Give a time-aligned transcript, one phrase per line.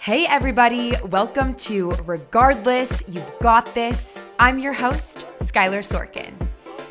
[0.00, 4.22] Hey, everybody, welcome to Regardless, You've Got This.
[4.38, 6.34] I'm your host, Skylar Sorkin.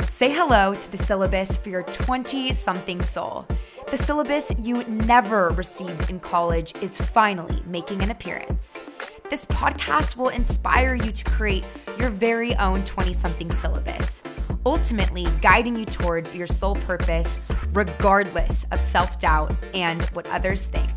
[0.06, 3.48] Say hello to the syllabus for your 20 something soul.
[3.90, 8.92] The syllabus you never received in college is finally making an appearance.
[9.30, 11.64] This podcast will inspire you to create
[11.98, 14.22] your very own 20 something syllabus,
[14.66, 17.40] ultimately guiding you towards your soul purpose,
[17.72, 20.90] regardless of self doubt and what others think.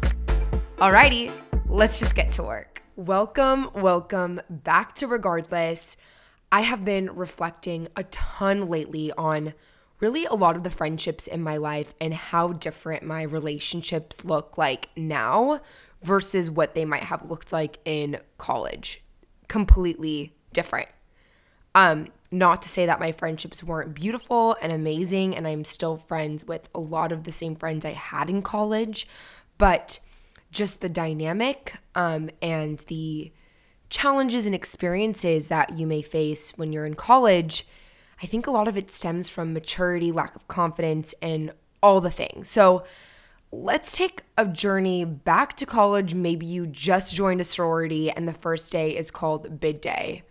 [0.78, 1.30] Alrighty,
[1.70, 2.82] let's just get to work.
[2.96, 5.96] Welcome, welcome back to Regardless.
[6.50, 9.54] I have been reflecting a ton lately on
[10.00, 14.58] really a lot of the friendships in my life and how different my relationships look
[14.58, 15.60] like now
[16.02, 19.04] versus what they might have looked like in college.
[19.46, 20.88] Completely different.
[21.76, 26.44] Um, not to say that my friendships weren't beautiful and amazing, and I'm still friends
[26.44, 29.06] with a lot of the same friends I had in college,
[29.56, 30.00] but
[30.50, 33.32] just the dynamic um, and the
[33.88, 37.66] challenges and experiences that you may face when you're in college,
[38.22, 41.52] I think a lot of it stems from maturity, lack of confidence, and
[41.82, 42.48] all the things.
[42.48, 42.84] So
[43.52, 46.14] let's take a journey back to college.
[46.14, 50.22] Maybe you just joined a sorority and the first day is called bid day.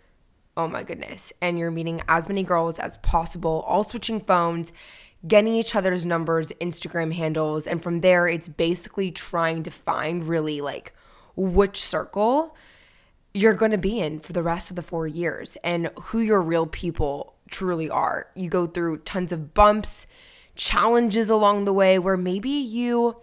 [0.55, 1.33] Oh my goodness.
[1.41, 4.71] And you're meeting as many girls as possible, all switching phones
[5.27, 10.61] getting each other's numbers, Instagram handles, and from there it's basically trying to find really
[10.61, 10.93] like
[11.35, 12.55] which circle
[13.33, 16.41] you're going to be in for the rest of the 4 years and who your
[16.41, 18.27] real people truly are.
[18.35, 20.07] You go through tons of bumps,
[20.55, 23.17] challenges along the way where maybe you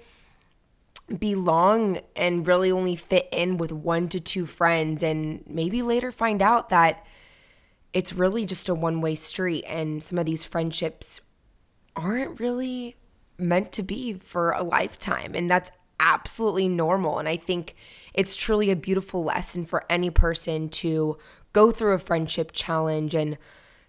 [1.18, 6.42] belong and really only fit in with one to two friends and maybe later find
[6.42, 7.04] out that
[7.92, 11.20] it's really just a one way street and some of these friendships
[11.96, 12.96] aren't really
[13.38, 15.32] meant to be for a lifetime.
[15.34, 17.18] And that's absolutely normal.
[17.18, 17.74] And I think
[18.14, 21.18] it's truly a beautiful lesson for any person to
[21.52, 23.38] go through a friendship challenge and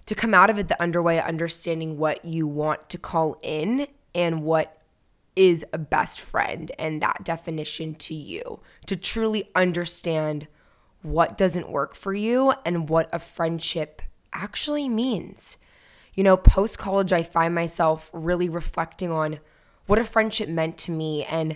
[0.06, 4.42] to come out of it the underway understanding what you want to call in and
[4.42, 4.82] what
[5.36, 10.48] is a best friend and that definition to you to truly understand
[11.02, 14.02] what doesn't work for you and what a friendship
[14.34, 15.58] actually means
[16.18, 19.40] you know, post college, I find myself really reflecting on
[19.86, 21.56] what a friendship meant to me and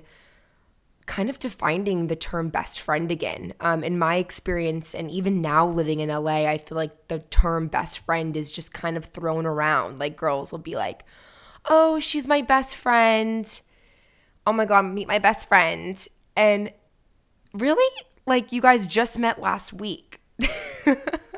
[1.08, 3.54] kind of defining the term best friend again.
[3.60, 7.68] Um, in my experience, and even now living in LA, I feel like the term
[7.68, 9.98] best friend is just kind of thrown around.
[9.98, 11.04] Like girls will be like,
[11.66, 13.60] oh, she's my best friend.
[14.46, 16.08] Oh my God, meet my best friend.
[16.38, 16.72] And
[17.52, 17.94] really,
[18.28, 20.22] like you guys just met last week.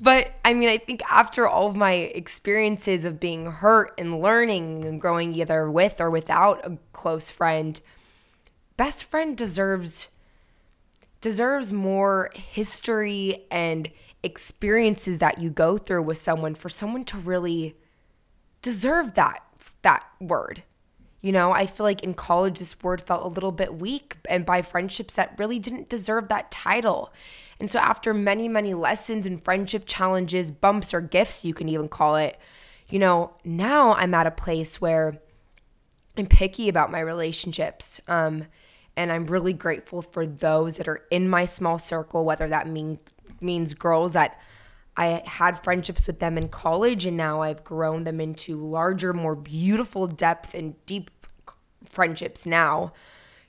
[0.00, 4.84] But I mean, I think after all of my experiences of being hurt and learning
[4.84, 7.78] and growing either with or without a close friend,
[8.76, 10.08] best friend deserves
[11.20, 13.90] deserves more history and
[14.22, 17.76] experiences that you go through with someone for someone to really
[18.62, 19.42] deserve that
[19.82, 20.62] that word.
[21.20, 24.46] You know, I feel like in college this word felt a little bit weak and
[24.46, 27.12] by friendships that really didn't deserve that title.
[27.60, 31.88] And so, after many, many lessons and friendship challenges, bumps or gifts, you can even
[31.88, 32.38] call it,
[32.88, 35.20] you know, now I'm at a place where
[36.16, 38.00] I'm picky about my relationships.
[38.08, 38.46] Um,
[38.96, 42.98] and I'm really grateful for those that are in my small circle, whether that mean,
[43.40, 44.40] means girls that
[44.96, 49.36] I had friendships with them in college and now I've grown them into larger, more
[49.36, 51.10] beautiful depth and deep
[51.84, 52.92] friendships now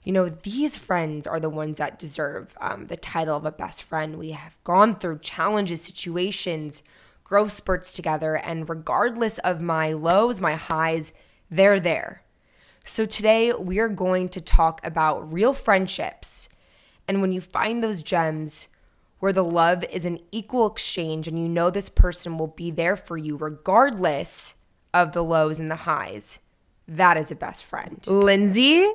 [0.04, 3.84] you know, these friends are the ones that deserve um, the title of a best
[3.84, 4.18] friend.
[4.18, 6.82] We have gone through challenges, situations,
[7.24, 11.14] growth spurts together, and regardless of my lows, my highs,
[11.50, 12.24] they're there.
[12.84, 16.50] So today we are going to talk about real friendships.
[17.08, 18.70] And when you find those gems
[19.20, 22.96] where the love is an equal exchange and you know this person will be there
[22.96, 24.56] for you regardless
[24.96, 26.40] of the lows and the highs,
[26.88, 28.04] that is a best friend.
[28.08, 28.92] Lindsay,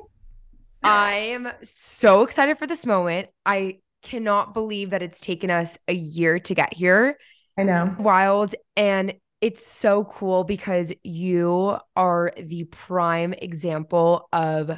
[0.83, 3.29] I am so excited for this moment.
[3.45, 7.17] I cannot believe that it's taken us a year to get here.
[7.57, 7.95] I know.
[7.99, 8.55] Wild.
[8.75, 14.69] And it's so cool because you are the prime example of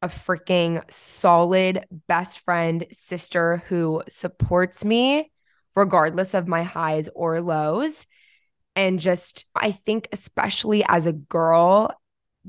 [0.00, 5.30] a freaking solid best friend sister who supports me
[5.74, 8.06] regardless of my highs or lows.
[8.74, 11.92] And just, I think, especially as a girl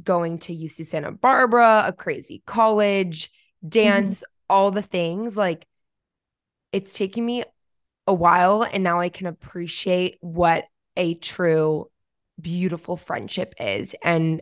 [0.03, 3.31] going to UC Santa Barbara, a crazy college,
[3.67, 4.53] dance, mm-hmm.
[4.53, 5.37] all the things.
[5.37, 5.65] Like
[6.71, 7.43] it's taking me
[8.07, 10.65] a while and now I can appreciate what
[10.97, 11.89] a true
[12.39, 14.41] beautiful friendship is and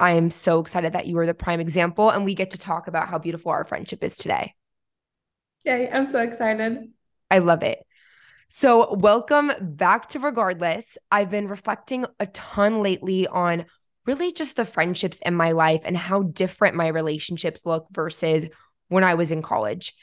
[0.00, 2.88] I am so excited that you are the prime example and we get to talk
[2.88, 4.54] about how beautiful our friendship is today.
[5.64, 6.90] Yay, I'm so excited.
[7.30, 7.78] I love it.
[8.48, 10.98] So, welcome back to Regardless.
[11.10, 13.64] I've been reflecting a ton lately on
[14.06, 18.46] really just the friendships in my life and how different my relationships look versus
[18.88, 19.94] when I was in college.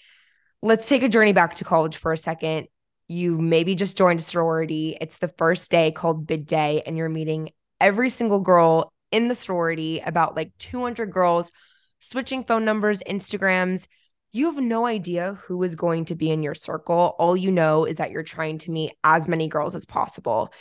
[0.61, 2.67] Let's take a journey back to college for a second.
[3.07, 4.97] You maybe just joined a sorority.
[4.99, 9.35] It's the first day called bid day, and you're meeting every single girl in the
[9.35, 11.51] sorority, about like 200 girls,
[11.99, 13.87] switching phone numbers, Instagrams.
[14.31, 17.15] You have no idea who is going to be in your circle.
[17.17, 20.53] All you know is that you're trying to meet as many girls as possible.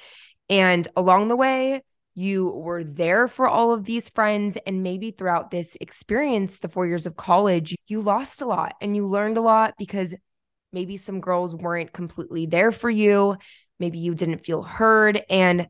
[0.49, 1.82] And along the way,
[2.19, 4.59] you were there for all of these friends.
[4.67, 8.97] And maybe throughout this experience, the four years of college, you lost a lot and
[8.97, 10.17] you learned a lot because
[10.73, 13.37] maybe some girls weren't completely there for you.
[13.79, 15.23] Maybe you didn't feel heard.
[15.31, 15.69] And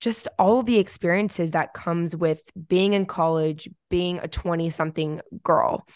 [0.00, 5.20] just all of the experiences that comes with being in college, being a 20 something
[5.44, 5.86] girl.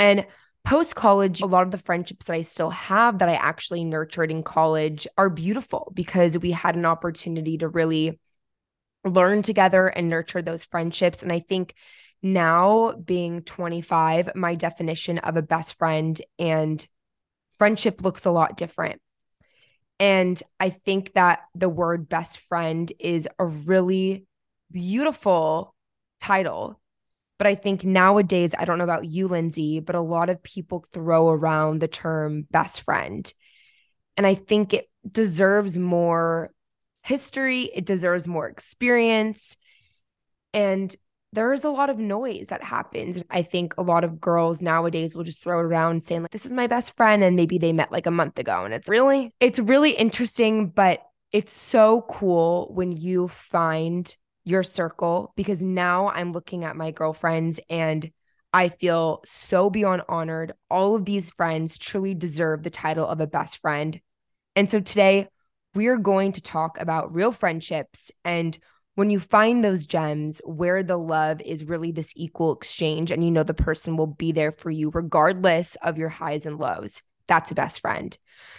[0.00, 0.26] And
[0.64, 4.32] post college, a lot of the friendships that I still have that I actually nurtured
[4.32, 8.18] in college are beautiful because we had an opportunity to really
[9.06, 11.22] learn together and nurture those friendships.
[11.22, 11.74] And I think
[12.22, 16.84] now, being 25, my definition of a best friend and
[17.58, 19.00] friendship looks a lot different.
[19.98, 24.26] And I think that the word best friend is a really
[24.70, 25.74] beautiful
[26.20, 26.80] title.
[27.38, 30.84] But I think nowadays, I don't know about you, Lindsay, but a lot of people
[30.92, 33.30] throw around the term best friend.
[34.16, 36.50] And I think it deserves more
[37.06, 39.56] history, it deserves more experience.
[40.52, 40.94] And
[41.32, 43.22] there is a lot of noise that happens.
[43.30, 46.46] I think a lot of girls nowadays will just throw it around saying like this
[46.46, 49.30] is my best friend and maybe they met like a month ago and it's really
[49.38, 56.32] it's really interesting but it's so cool when you find your circle because now I'm
[56.32, 58.10] looking at my girlfriends and
[58.52, 60.54] I feel so beyond honored.
[60.70, 64.00] All of these friends truly deserve the title of a best friend.
[64.54, 65.28] And so today
[65.76, 68.58] we are going to talk about real friendships and
[68.94, 73.30] when you find those gems where the love is really this equal exchange and you
[73.30, 77.02] know the person will be there for you regardless of your highs and lows.
[77.28, 78.16] That's a best friend.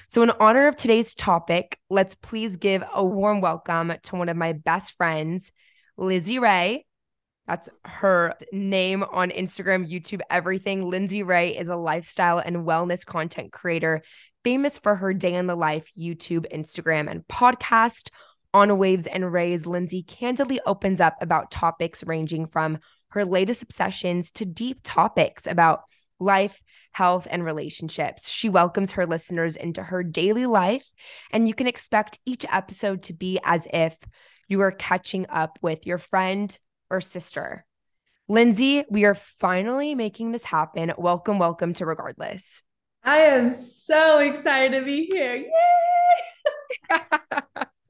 [0.07, 4.37] So, in honor of today's topic, let's please give a warm welcome to one of
[4.37, 5.51] my best friends,
[5.95, 6.85] Lindsay Rae.
[7.47, 10.87] That's her name on Instagram, YouTube, everything.
[10.87, 14.03] Lindsay Rae is a lifestyle and wellness content creator
[14.47, 18.11] famous for her day in the life YouTube, Instagram, and podcast.
[18.53, 22.77] On Waves and Rays, Lindsay candidly opens up about topics ranging from
[23.09, 25.81] her latest obsessions to deep topics about
[26.17, 26.61] life,
[26.93, 28.31] health, and relationships.
[28.31, 30.85] She welcomes her listeners into her daily life,
[31.29, 33.97] and you can expect each episode to be as if
[34.47, 36.57] you are catching up with your friend
[36.89, 37.65] or sister.
[38.29, 40.93] Lindsay, we are finally making this happen.
[40.97, 42.63] Welcome, welcome to Regardless.
[43.07, 45.35] I am so excited to be here.
[45.37, 45.49] Yay!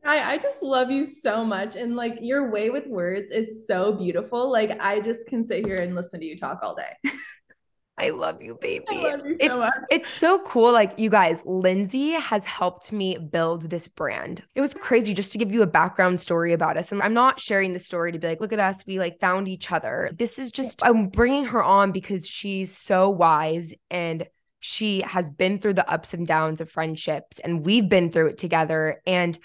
[0.05, 1.75] I, I just love you so much.
[1.75, 4.51] And like your way with words is so beautiful.
[4.51, 6.93] Like I just can sit here and listen to you talk all day.
[7.97, 8.85] I love you, baby.
[8.91, 9.73] Love you so it's much.
[9.89, 10.71] it's so cool.
[10.71, 14.43] Like you guys, Lindsay has helped me build this brand.
[14.53, 16.91] It was crazy just to give you a background story about us.
[16.91, 19.47] And I'm not sharing the story to be like, look at us, we like found
[19.47, 20.11] each other.
[20.15, 24.27] This is just I'm bringing her on because she's so wise and
[24.59, 28.37] she has been through the ups and downs of friendships and we've been through it
[28.37, 29.37] together and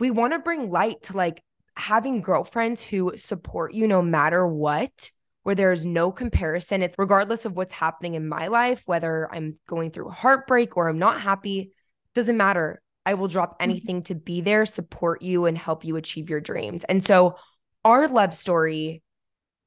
[0.00, 1.42] we want to bring light to like
[1.76, 5.10] having girlfriends who support you no matter what
[5.48, 6.82] where there's no comparison.
[6.82, 10.98] It's regardless of what's happening in my life, whether I'm going through heartbreak or I'm
[10.98, 11.72] not happy,
[12.14, 12.82] doesn't matter.
[13.06, 13.70] I will drop mm-hmm.
[13.70, 16.84] anything to be there, support you, and help you achieve your dreams.
[16.84, 17.36] And so
[17.82, 19.02] our love story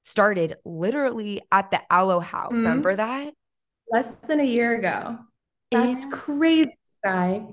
[0.03, 2.51] started literally at the Alo House.
[2.51, 2.57] Mm-hmm.
[2.57, 3.33] Remember that?
[3.91, 5.19] Less than a year ago.
[5.71, 7.45] That's In- crazy, Sky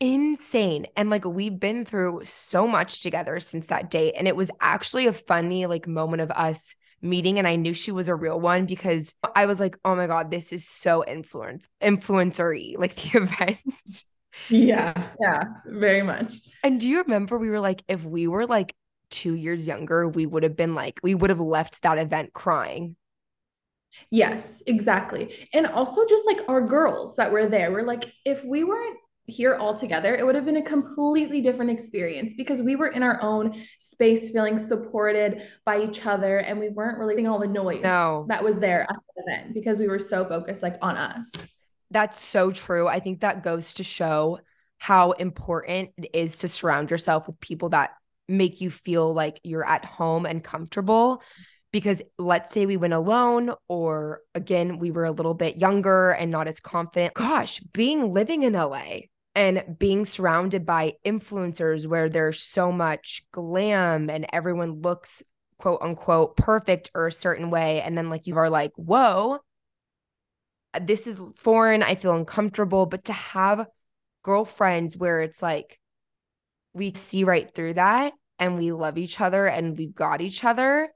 [0.00, 0.86] insane.
[0.96, 4.14] And like we've been through so much together since that date.
[4.16, 7.38] And it was actually a funny like moment of us meeting.
[7.38, 10.30] And I knew she was a real one because I was like, oh my God,
[10.30, 14.04] this is so influence influencery, like the event.
[14.48, 14.94] Yeah.
[15.20, 15.44] Yeah.
[15.66, 16.34] Very much.
[16.62, 18.74] And do you remember we were like, if we were like
[19.10, 22.96] two years younger, we would have been like, we would have left that event crying.
[24.10, 25.34] Yes, exactly.
[25.52, 29.54] And also just like our girls that were there, we're like, if we weren't here
[29.54, 33.22] all together, it would have been a completely different experience because we were in our
[33.22, 38.24] own space, feeling supported by each other, and we weren't really all the noise no.
[38.28, 41.32] that was there at the event because we were so focused like on us.
[41.90, 42.88] That's so true.
[42.88, 44.40] I think that goes to show
[44.78, 47.90] how important it is to surround yourself with people that
[48.28, 51.22] make you feel like you're at home and comfortable
[51.70, 56.30] Because let's say we went alone, or again, we were a little bit younger and
[56.30, 57.14] not as confident.
[57.14, 59.00] Gosh, being living in LA
[59.34, 65.22] and being surrounded by influencers where there's so much glam and everyone looks
[65.58, 67.82] quote unquote perfect or a certain way.
[67.82, 69.40] And then, like, you are like, whoa,
[70.80, 71.82] this is foreign.
[71.82, 72.86] I feel uncomfortable.
[72.86, 73.66] But to have
[74.22, 75.78] girlfriends where it's like,
[76.72, 80.90] we see right through that and we love each other and we've got each other,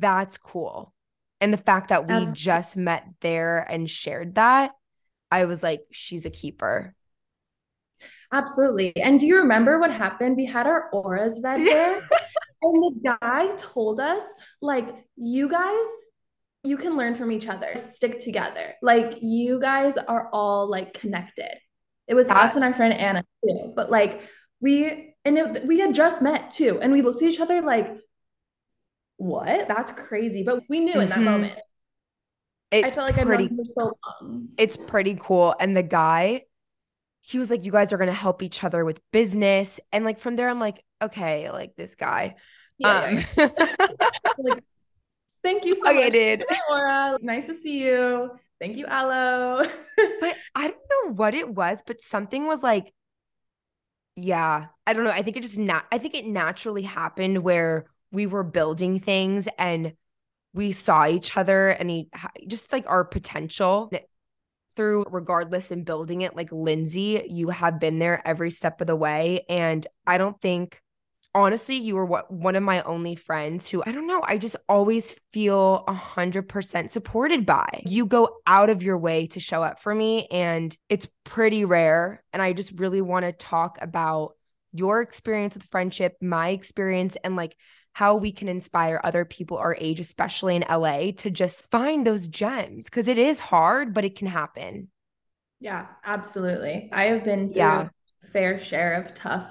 [0.00, 0.92] that's cool.
[1.40, 2.40] And the fact that we Absolutely.
[2.40, 4.72] just met there and shared that,
[5.30, 6.94] I was like, she's a keeper.
[8.32, 8.96] Absolutely.
[8.96, 10.36] And do you remember what happened?
[10.36, 11.96] We had our auras read there.
[12.62, 14.22] and the guy told us,
[14.60, 15.84] like, you guys,
[16.64, 18.74] you can learn from each other, stick together.
[18.82, 21.54] Like, you guys are all like connected.
[22.08, 23.72] It was that- us and our friend Anna too.
[23.76, 24.28] But like,
[24.60, 27.92] we and it, we had just met too, and we looked at each other like,
[29.16, 29.68] "What?
[29.68, 31.00] That's crazy!" But we knew mm-hmm.
[31.02, 31.24] in that mm-hmm.
[31.24, 31.58] moment.
[32.70, 34.48] It's I felt like pretty, I've known for so long.
[34.58, 36.42] It's pretty cool, and the guy,
[37.20, 40.36] he was like, "You guys are gonna help each other with business," and like from
[40.36, 42.36] there, I'm like, "Okay, like this guy."
[42.78, 43.22] Yeah.
[43.36, 43.50] Um,
[44.38, 44.64] like,
[45.42, 46.12] thank you so okay, much.
[46.12, 46.44] dude.
[46.48, 47.18] Hi, Aura.
[47.22, 48.30] Nice to see you.
[48.60, 49.64] Thank you, Alo.
[50.20, 52.92] but I don't know what it was, but something was like
[54.16, 54.66] yeah.
[54.86, 55.10] I don't know.
[55.10, 59.48] I think it just not I think it naturally happened where we were building things
[59.58, 59.94] and
[60.54, 62.08] we saw each other and he
[62.46, 63.90] just like our potential
[64.74, 68.96] through regardless in building it like Lindsay, you have been there every step of the
[68.96, 70.80] way and I don't think
[71.36, 74.56] honestly, you were what one of my only friends who I don't know, I just
[74.68, 77.82] always feel a hundred percent supported by.
[77.84, 82.24] You go out of your way to show up for me, and it's pretty rare.
[82.32, 84.32] And I just really want to talk about
[84.72, 87.54] your experience with friendship, my experience, and like
[87.96, 92.28] how we can inspire other people our age, especially in LA, to just find those
[92.28, 94.90] gems because it is hard, but it can happen.
[95.60, 96.90] Yeah, absolutely.
[96.92, 97.88] I have been through yeah.
[98.34, 99.50] fair share of tough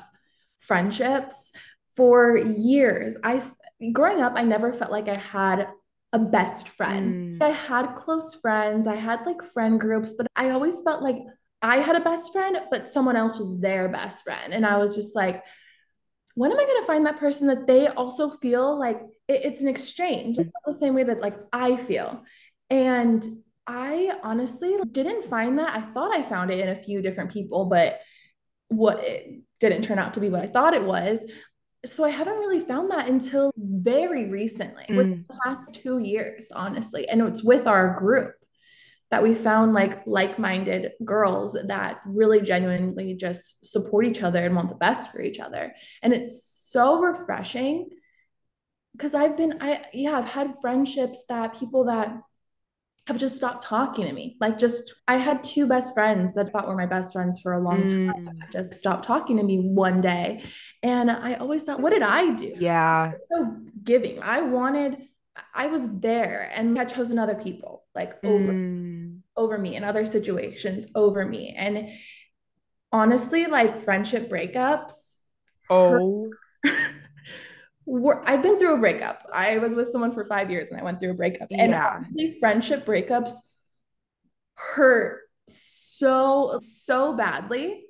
[0.60, 1.54] friendships
[1.96, 3.18] for years.
[3.24, 3.42] I
[3.92, 5.68] growing up, I never felt like I had
[6.14, 7.42] a best friend.
[7.42, 7.44] Mm.
[7.44, 11.18] I had close friends, I had like friend groups, but I always felt like
[11.64, 14.54] I had a best friend, but someone else was their best friend.
[14.54, 15.44] And I was just like,
[16.36, 19.62] when am I going to find that person that they also feel like it, it's
[19.62, 20.38] an exchange?
[20.38, 22.24] It's the same way that like I feel.
[22.70, 23.26] And
[23.68, 25.76] I honestly didn't find that.
[25.76, 28.00] I thought I found it in a few different people, but
[28.68, 31.26] what it didn't turn out to be what I thought it was
[31.86, 34.96] so I haven't really found that until very recently, mm.
[34.96, 37.08] with the past two years, honestly.
[37.08, 38.34] And it's with our group
[39.12, 44.70] that we found like like-minded girls that really genuinely just support each other and want
[44.70, 45.74] the best for each other.
[46.02, 47.90] And it's so refreshing
[48.94, 52.18] because I've been I yeah, I've had friendships that people that
[53.08, 54.36] have just stopped talking to me.
[54.40, 57.54] Like just I had two best friends that I thought were my best friends for
[57.54, 58.12] a long mm.
[58.12, 60.44] time just stopped talking to me one day.
[60.82, 62.54] And I always thought, what did I do?
[62.58, 63.14] Yeah.
[63.32, 64.24] so giving.
[64.24, 65.08] I wanted
[65.54, 69.20] I was there and had chosen other people like over mm.
[69.36, 71.54] over me in other situations over me.
[71.58, 71.90] And
[72.92, 75.18] honestly, like friendship breakups.
[75.70, 76.32] Oh.
[77.88, 79.28] Were, I've been through a breakup.
[79.32, 81.50] I was with someone for five years and I went through a breakup.
[81.52, 81.96] And yeah.
[81.96, 83.34] honestly, friendship breakups
[84.56, 87.84] hurt so, so badly.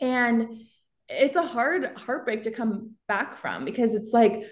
[0.00, 0.66] And
[1.08, 4.44] it's a hard heartbreak to come back from because it's like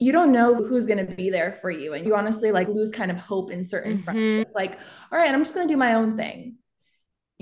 [0.00, 2.90] you don't know who's going to be there for you and you honestly like lose
[2.90, 4.04] kind of hope in certain mm-hmm.
[4.04, 4.80] friendships like
[5.12, 6.56] all right i'm just going to do my own thing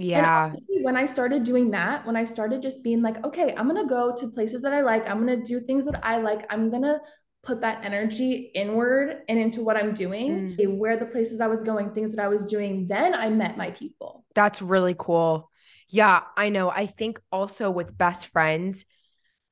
[0.01, 0.53] yeah.
[0.83, 3.89] when I started doing that, when I started just being like, okay, I'm going to
[3.89, 6.71] go to places that I like, I'm going to do things that I like, I'm
[6.71, 7.01] going to
[7.43, 10.77] put that energy inward and into what I'm doing, mm.
[10.77, 13.73] where the places I was going, things that I was doing, then I met my
[13.73, 14.25] people.
[14.37, 15.51] That's really cool.
[15.89, 16.71] Yeah, I know.
[16.71, 18.85] I think also with best friends,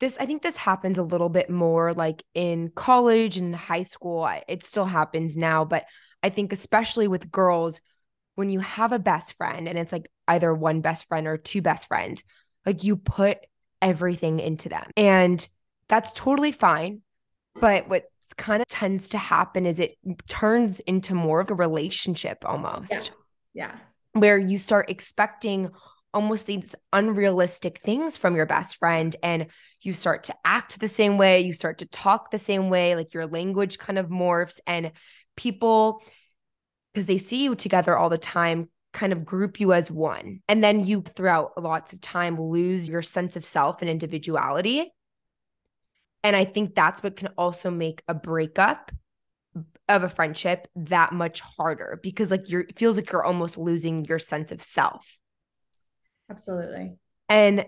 [0.00, 4.28] this I think this happens a little bit more like in college and high school.
[4.48, 5.84] It still happens now, but
[6.22, 7.80] I think especially with girls
[8.34, 11.62] when you have a best friend and it's like either one best friend or two
[11.62, 12.22] best friends,
[12.66, 13.38] like you put
[13.80, 14.90] everything into them.
[14.96, 15.46] And
[15.88, 17.00] that's totally fine.
[17.58, 18.04] But what
[18.36, 19.96] kind of tends to happen is it
[20.28, 23.12] turns into more of a relationship almost.
[23.54, 23.72] Yeah.
[23.72, 24.20] yeah.
[24.20, 25.70] Where you start expecting
[26.14, 29.46] almost these unrealistic things from your best friend and
[29.82, 33.14] you start to act the same way, you start to talk the same way, like
[33.14, 34.92] your language kind of morphs and
[35.36, 36.02] people
[36.92, 40.40] because they see you together all the time kind of group you as one.
[40.48, 44.90] And then you, throughout lots of time, lose your sense of self and individuality.
[46.24, 48.90] And I think that's what can also make a breakup
[49.88, 54.04] of a friendship that much harder because like you're it feels like you're almost losing
[54.06, 55.18] your sense of self.
[56.30, 56.96] Absolutely.
[57.28, 57.66] And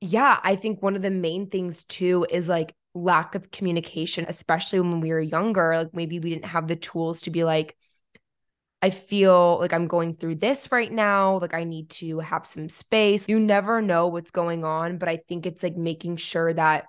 [0.00, 4.80] yeah, I think one of the main things too is like lack of communication, especially
[4.80, 5.76] when we were younger.
[5.76, 7.76] Like maybe we didn't have the tools to be like,
[8.82, 11.38] I feel like I'm going through this right now.
[11.38, 13.28] Like I need to have some space.
[13.28, 16.84] You never know what's going on, but I think it's like making sure that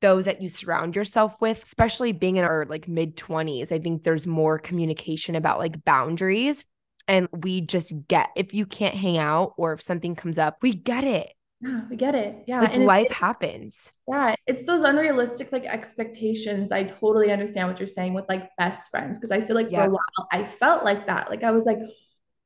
[0.00, 4.02] those that you surround yourself with, especially being in our like mid 20s, I think
[4.02, 6.64] there's more communication about like boundaries.
[7.08, 10.72] And we just get if you can't hang out or if something comes up, we
[10.72, 11.32] get it.
[11.60, 12.44] Yeah, we get it.
[12.46, 12.60] Yeah.
[12.60, 13.92] Like and life happens.
[14.08, 14.34] Yeah.
[14.46, 16.72] It's those unrealistic like expectations.
[16.72, 19.18] I totally understand what you're saying with like best friends.
[19.18, 21.30] Cause I feel like for a while I felt like that.
[21.30, 21.78] Like I was like,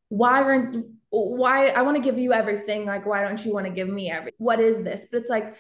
[0.08, 2.86] why aren't why I want to give you everything?
[2.86, 5.08] Like, why don't you want to give me every what is this?
[5.10, 5.56] But it's like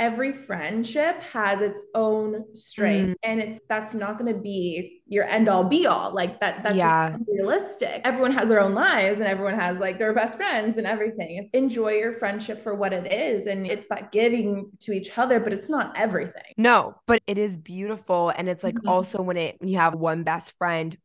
[0.00, 3.14] every friendship has its own strength mm.
[3.22, 6.78] and it's that's not going to be your end all be all like that that's
[6.78, 7.10] yeah.
[7.10, 10.86] just realistic everyone has their own lives and everyone has like their best friends and
[10.86, 15.18] everything it's enjoy your friendship for what it is and it's that giving to each
[15.18, 18.88] other but it's not everything no but it is beautiful and it's like mm-hmm.
[18.88, 20.96] also when it when you have one best friend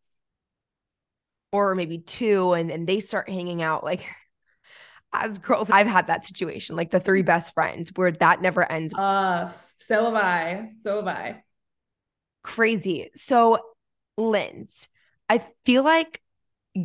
[1.52, 4.08] or maybe two and, and they start hanging out like
[5.24, 8.94] as girls, I've had that situation, like the three best friends, where that never ends.
[8.94, 10.68] Uh, so have I.
[10.82, 11.44] So have I.
[12.44, 13.10] Crazy.
[13.16, 13.60] So,
[14.18, 14.88] Linz,
[15.30, 16.22] I feel like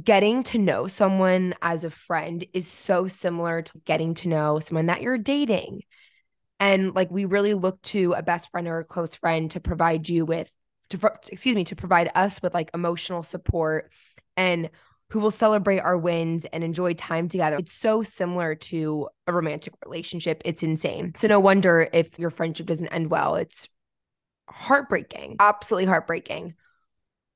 [0.04, 4.86] getting to know someone as a friend is so similar to getting to know someone
[4.86, 5.82] that you're dating.
[6.60, 10.08] And like we really look to a best friend or a close friend to provide
[10.08, 10.50] you with
[10.90, 13.90] to excuse me to provide us with like emotional support
[14.36, 14.70] and
[15.10, 17.58] who will celebrate our wins and enjoy time together.
[17.58, 20.40] It's so similar to a romantic relationship.
[20.44, 21.12] It's insane.
[21.16, 23.34] So, no wonder if your friendship doesn't end well.
[23.34, 23.68] It's
[24.48, 26.54] heartbreaking, absolutely heartbreaking.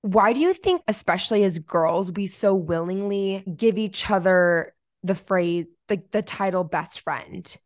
[0.02, 5.66] Why do you think, especially as girls, we so willingly give each other the phrase,
[5.88, 7.56] like the, the title best friend?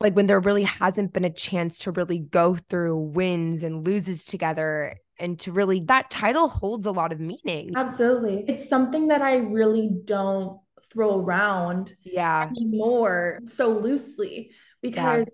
[0.00, 4.24] Like when there really hasn't been a chance to really go through wins and loses
[4.24, 7.72] together and to really that title holds a lot of meaning.
[7.76, 8.44] Absolutely.
[8.48, 10.58] It's something that I really don't
[10.92, 14.50] throw around yeah anymore so loosely
[14.80, 15.32] because yeah.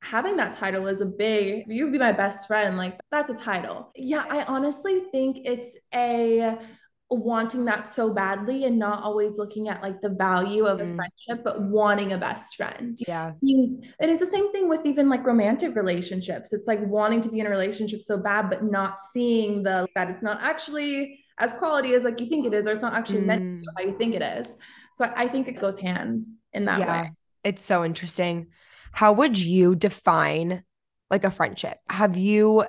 [0.00, 3.90] having that title is a big you'd be my best friend like that's a title
[3.94, 6.56] yeah i honestly think it's a
[7.18, 10.96] wanting that so badly and not always looking at like the value of a mm.
[10.96, 12.98] friendship but wanting a best friend.
[13.06, 13.32] Yeah.
[13.42, 16.52] And it's the same thing with even like romantic relationships.
[16.52, 20.10] It's like wanting to be in a relationship so bad but not seeing the that
[20.10, 23.20] it's not actually as quality as like you think it is or it's not actually
[23.20, 23.26] mm.
[23.26, 24.56] meant to how you think it is.
[24.94, 27.12] So i think it goes hand in that yeah, way.
[27.44, 28.48] It's so interesting.
[28.92, 30.64] How would you define
[31.10, 31.78] like a friendship?
[31.88, 32.64] Have you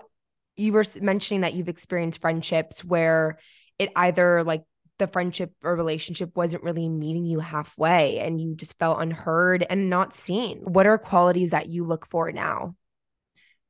[0.56, 3.40] you were mentioning that you've experienced friendships where
[3.80, 4.64] it either like
[5.00, 9.90] the friendship or relationship wasn't really meeting you halfway and you just felt unheard and
[9.90, 10.60] not seen.
[10.60, 12.76] What are qualities that you look for now?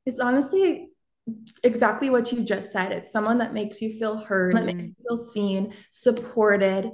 [0.06, 0.90] It's honestly
[1.62, 2.92] exactly what you just said.
[2.92, 6.90] It's someone that makes you feel heard, that makes you feel seen, supported.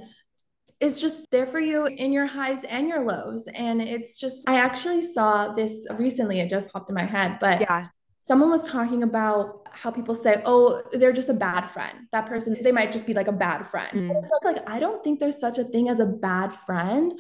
[0.79, 3.49] It's just there for you in your highs and your lows.
[3.53, 7.61] And it's just, I actually saw this recently, it just popped in my head, but
[7.61, 7.87] yeah
[8.23, 12.07] someone was talking about how people say, oh, they're just a bad friend.
[12.13, 13.93] That person, they might just be like a bad friend.
[13.93, 14.23] Mm.
[14.23, 17.19] It's like, like, I don't think there's such a thing as a bad friend.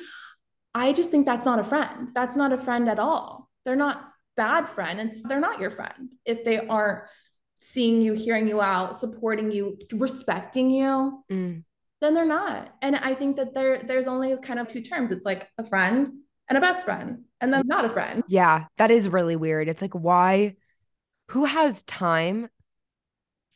[0.74, 2.08] I just think that's not a friend.
[2.14, 3.48] That's not a friend at all.
[3.64, 5.00] They're not bad friend.
[5.00, 7.04] It's they're not your friend if they aren't
[7.60, 11.24] seeing you, hearing you out, supporting you, respecting you.
[11.30, 11.64] Mm.
[12.00, 12.74] Then they're not.
[12.80, 15.12] And I think that there there's only kind of two terms.
[15.12, 16.08] It's like a friend
[16.48, 18.22] and a best friend, and then not a friend.
[18.28, 19.68] Yeah, that is really weird.
[19.68, 20.56] It's like why
[21.30, 22.48] who has time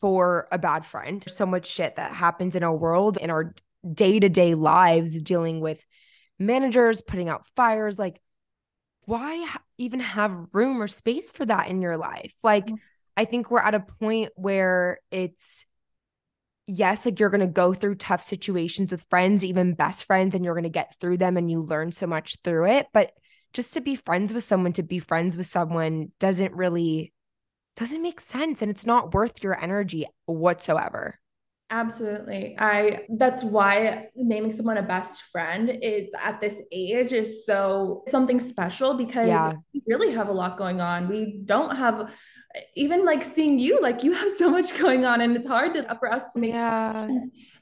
[0.00, 1.24] for a bad friend?
[1.26, 3.52] So much shit that happens in our world, in our
[3.92, 5.84] day to day lives, dealing with
[6.38, 7.98] managers putting out fires.
[7.98, 8.20] Like,
[9.06, 12.32] why even have room or space for that in your life?
[12.44, 12.76] Like, mm-hmm.
[13.16, 15.66] I think we're at a point where it's,
[16.68, 20.44] yes, like you're going to go through tough situations with friends, even best friends, and
[20.44, 22.86] you're going to get through them and you learn so much through it.
[22.92, 23.10] But
[23.52, 27.12] just to be friends with someone, to be friends with someone doesn't really
[27.76, 31.18] doesn't make sense and it's not worth your energy whatsoever.
[31.70, 32.54] Absolutely.
[32.58, 38.38] I that's why naming someone a best friend is at this age is so something
[38.38, 39.54] special because yeah.
[39.72, 41.08] we really have a lot going on.
[41.08, 42.12] We don't have
[42.76, 45.96] even like seeing you like you have so much going on and it's hard to,
[45.98, 47.08] for us to make yeah.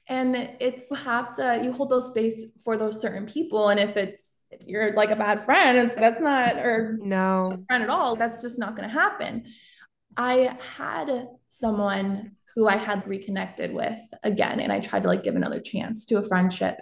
[0.09, 4.47] And it's have to you hold those space for those certain people and if it's
[4.51, 8.43] if you're like a bad friend it's that's not or no friend at all that's
[8.43, 9.45] just not going to happen
[10.17, 15.37] I had someone who I had reconnected with again, and I tried to like give
[15.37, 16.77] another chance to a friendship.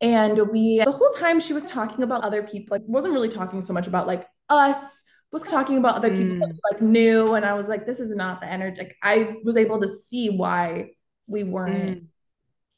[0.00, 3.62] And we, the whole time she was talking about other people, like wasn't really talking
[3.62, 6.58] so much about like us, was talking about other people mm.
[6.70, 7.34] like knew.
[7.34, 8.78] And I was like, this is not the energy.
[8.78, 10.90] Like I was able to see why
[11.26, 12.06] we weren't mm.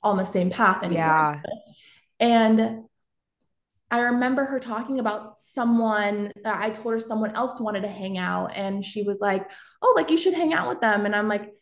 [0.03, 1.05] on the same path anymore.
[1.05, 1.41] Yeah.
[2.21, 2.85] And
[3.91, 8.19] I remember her talking about someone that I told her someone else wanted to hang
[8.19, 8.53] out.
[8.55, 11.07] And she was like, Oh, like you should hang out with them.
[11.07, 11.53] And I'm like,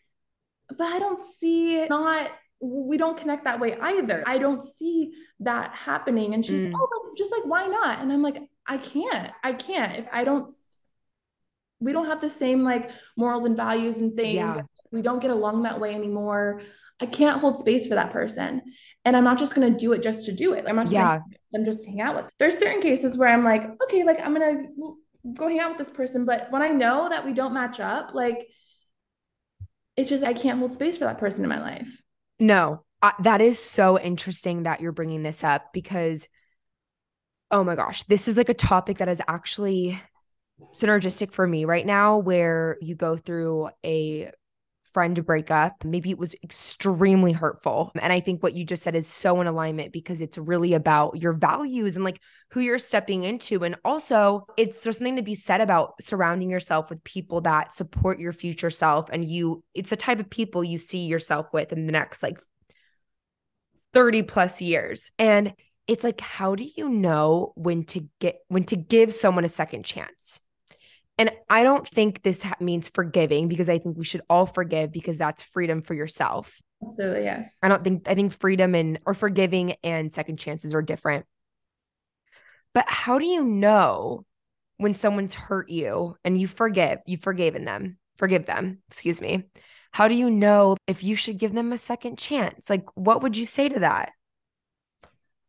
[0.69, 4.25] But I don't see not, we don't connect that way either.
[4.27, 6.35] I don't see that happening.
[6.35, 6.73] And she's, mm.
[6.75, 8.01] Oh, just like, why not?
[8.01, 9.97] And I'm like, I can't, I can't.
[9.97, 10.53] If I don't,
[11.79, 14.35] we don't have the same like morals and values and things.
[14.35, 14.63] Yeah.
[14.91, 16.63] We don't get along that way anymore.
[17.01, 18.63] I can't hold space for that person.
[19.07, 20.67] And I'm not just going to do it just to do it.
[20.69, 21.21] I'm not just yeah.
[21.55, 22.27] I'm just hang out with.
[22.39, 24.97] There's certain cases where I'm like, okay, like I'm going to
[25.33, 26.25] go hang out with this person.
[26.25, 28.47] But when I know that we don't match up, like
[29.97, 32.03] it's just, I can't hold space for that person in my life.
[32.39, 36.29] No, uh, that is so interesting that you're bringing this up because,
[37.51, 40.03] oh my gosh, this is like a topic that is actually
[40.75, 44.31] synergistic for me right now where you go through a
[44.97, 45.85] friend breakup.
[45.85, 47.93] Maybe it was extremely hurtful.
[48.01, 51.21] And I think what you just said is so in alignment because it's really about
[51.21, 52.19] your values and like
[52.53, 53.63] who you're stepping into.
[53.63, 58.19] And also, it's there's something to be said about surrounding yourself with people that support
[58.19, 59.11] your future self.
[59.13, 62.41] And you, it's the type of people you see yourself with in the next like
[63.93, 65.11] 30 plus years.
[65.19, 65.53] And
[65.87, 69.85] it's like, how do you know when to get, when to give someone a second
[69.85, 70.41] chance?
[71.19, 74.93] And I don't think this ha- means forgiving because I think we should all forgive
[74.93, 76.61] because that's freedom for yourself.
[76.85, 77.59] Absolutely, yes.
[77.63, 81.25] I don't think I think freedom and or forgiving and second chances are different.
[82.75, 84.27] But how do you know
[84.77, 89.45] when someone's hurt you and you forgive, you've forgiven them, forgive them, excuse me.
[89.93, 92.69] How do you know if you should give them a second chance?
[92.69, 94.13] Like what would you say to that?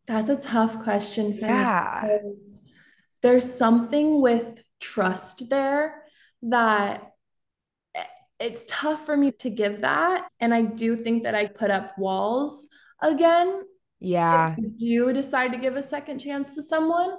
[0.05, 2.19] That's a tough question for yeah.
[2.23, 2.53] me.
[3.21, 6.03] There's something with trust there
[6.43, 7.11] that
[8.39, 10.27] it's tough for me to give that.
[10.39, 12.67] And I do think that I put up walls
[13.01, 13.63] again.
[13.99, 14.55] Yeah.
[14.57, 17.15] If you decide to give a second chance to someone.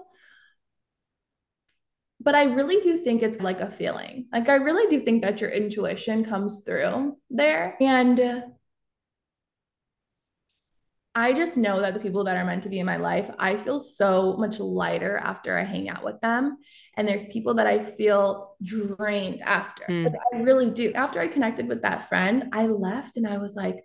[2.21, 4.27] But I really do think it's like a feeling.
[4.33, 7.77] Like, I really do think that your intuition comes through there.
[7.81, 8.45] And
[11.19, 13.57] I just know that the people that are meant to be in my life, I
[13.57, 16.59] feel so much lighter after I hang out with them.
[16.97, 19.85] And there's people that I feel drained after.
[19.89, 20.05] Mm.
[20.05, 20.93] Like I really do.
[20.93, 23.85] After I connected with that friend, I left and I was like,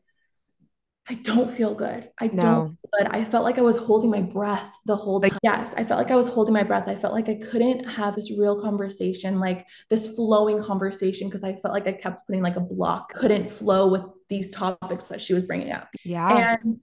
[1.10, 2.08] I don't feel good.
[2.22, 2.42] I no.
[2.44, 3.08] don't feel good.
[3.08, 5.32] I felt like I was holding my breath the whole time.
[5.32, 6.88] Like, yes, I felt like I was holding my breath.
[6.88, 11.56] I felt like I couldn't have this real conversation, like this flowing conversation, because I
[11.56, 15.34] felt like I kept putting like a block, couldn't flow with these topics that she
[15.34, 15.90] was bringing up.
[16.06, 16.58] Yeah.
[16.62, 16.80] And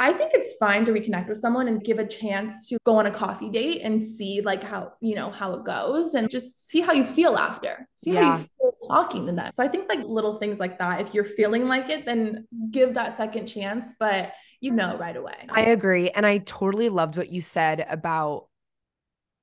[0.00, 3.04] I think it's fine to reconnect with someone and give a chance to go on
[3.04, 6.80] a coffee date and see like how, you know, how it goes and just see
[6.80, 7.86] how you feel after.
[7.96, 8.22] See yeah.
[8.22, 9.52] how you feel talking to them.
[9.52, 12.94] So I think like little things like that, if you're feeling like it, then give
[12.94, 14.32] that second chance, but
[14.62, 15.46] you know right away.
[15.50, 16.08] I agree.
[16.08, 18.46] And I totally loved what you said about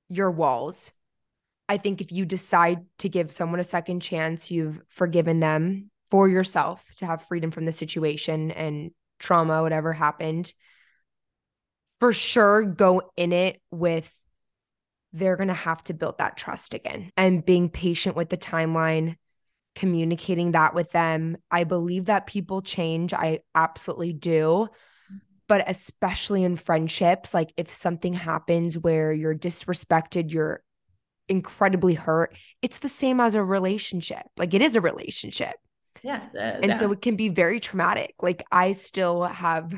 [0.09, 0.91] your walls.
[1.69, 6.27] I think if you decide to give someone a second chance, you've forgiven them for
[6.27, 10.51] yourself to have freedom from the situation and trauma, whatever happened,
[11.99, 14.11] for sure go in it with
[15.13, 19.15] they're going to have to build that trust again and being patient with the timeline,
[19.75, 21.37] communicating that with them.
[21.49, 23.13] I believe that people change.
[23.13, 24.67] I absolutely do.
[25.47, 30.61] But especially in friendships, like if something happens where you're disrespected, you're
[31.29, 34.23] incredibly hurt, it's the same as a relationship.
[34.37, 35.55] Like it is a relationship.
[36.07, 36.33] Yes.
[36.33, 36.77] Uh, and yeah.
[36.77, 38.15] so it can be very traumatic.
[38.21, 39.73] Like I still have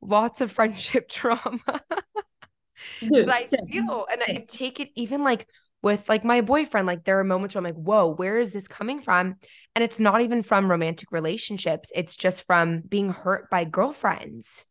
[0.00, 1.58] lots of friendship trauma
[3.00, 4.06] Dude, that I same, feel.
[4.10, 4.36] And same.
[4.36, 5.48] I take it even like
[5.82, 8.68] with like my boyfriend, like there are moments where I'm like, whoa, where is this
[8.68, 9.34] coming from?
[9.74, 11.90] And it's not even from romantic relationships.
[11.92, 14.64] It's just from being hurt by girlfriends.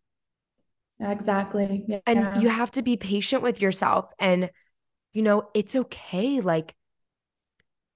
[1.01, 1.83] Exactly.
[1.85, 1.99] Yeah.
[2.05, 4.09] And you have to be patient with yourself.
[4.19, 4.49] And,
[5.11, 6.39] you know, it's okay.
[6.39, 6.75] Like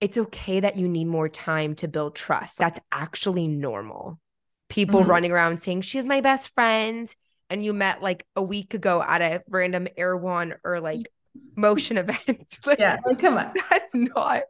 [0.02, 2.58] it's okay that you need more time to build trust.
[2.58, 4.20] That's actually normal.
[4.68, 5.10] People mm-hmm.
[5.10, 7.14] running around saying, she's my best friend.
[7.52, 11.08] And you met like a week ago at a random Erewhon or like
[11.56, 12.58] motion event.
[12.66, 13.54] like, yeah, like, come on.
[13.70, 14.44] That's not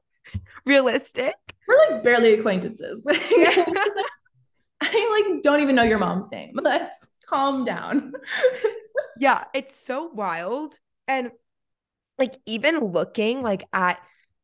[0.65, 1.35] realistic.
[1.67, 3.05] We're like barely acquaintances.
[4.83, 6.57] I like don't even know your mom's name.
[6.61, 8.13] Let's calm down.
[9.19, 10.77] yeah, it's so wild.
[11.07, 11.31] And
[12.17, 13.99] like even looking like at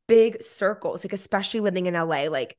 [0.07, 2.57] big circles, like especially living in LA, like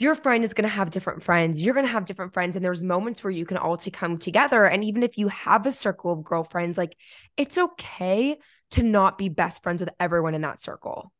[0.00, 1.60] your friend is going to have different friends.
[1.60, 2.56] You're going to have different friends.
[2.56, 4.64] And there's moments where you can all to come together.
[4.64, 6.96] And even if you have a circle of girlfriends, like
[7.36, 8.38] it's okay
[8.70, 11.12] to not be best friends with everyone in that circle.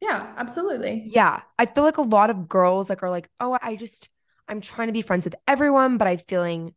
[0.00, 1.02] Yeah, absolutely.
[1.06, 1.42] Yeah.
[1.58, 4.08] I feel like a lot of girls like are like, oh, I just,
[4.46, 6.74] I'm trying to be friends with everyone, but I'm feeling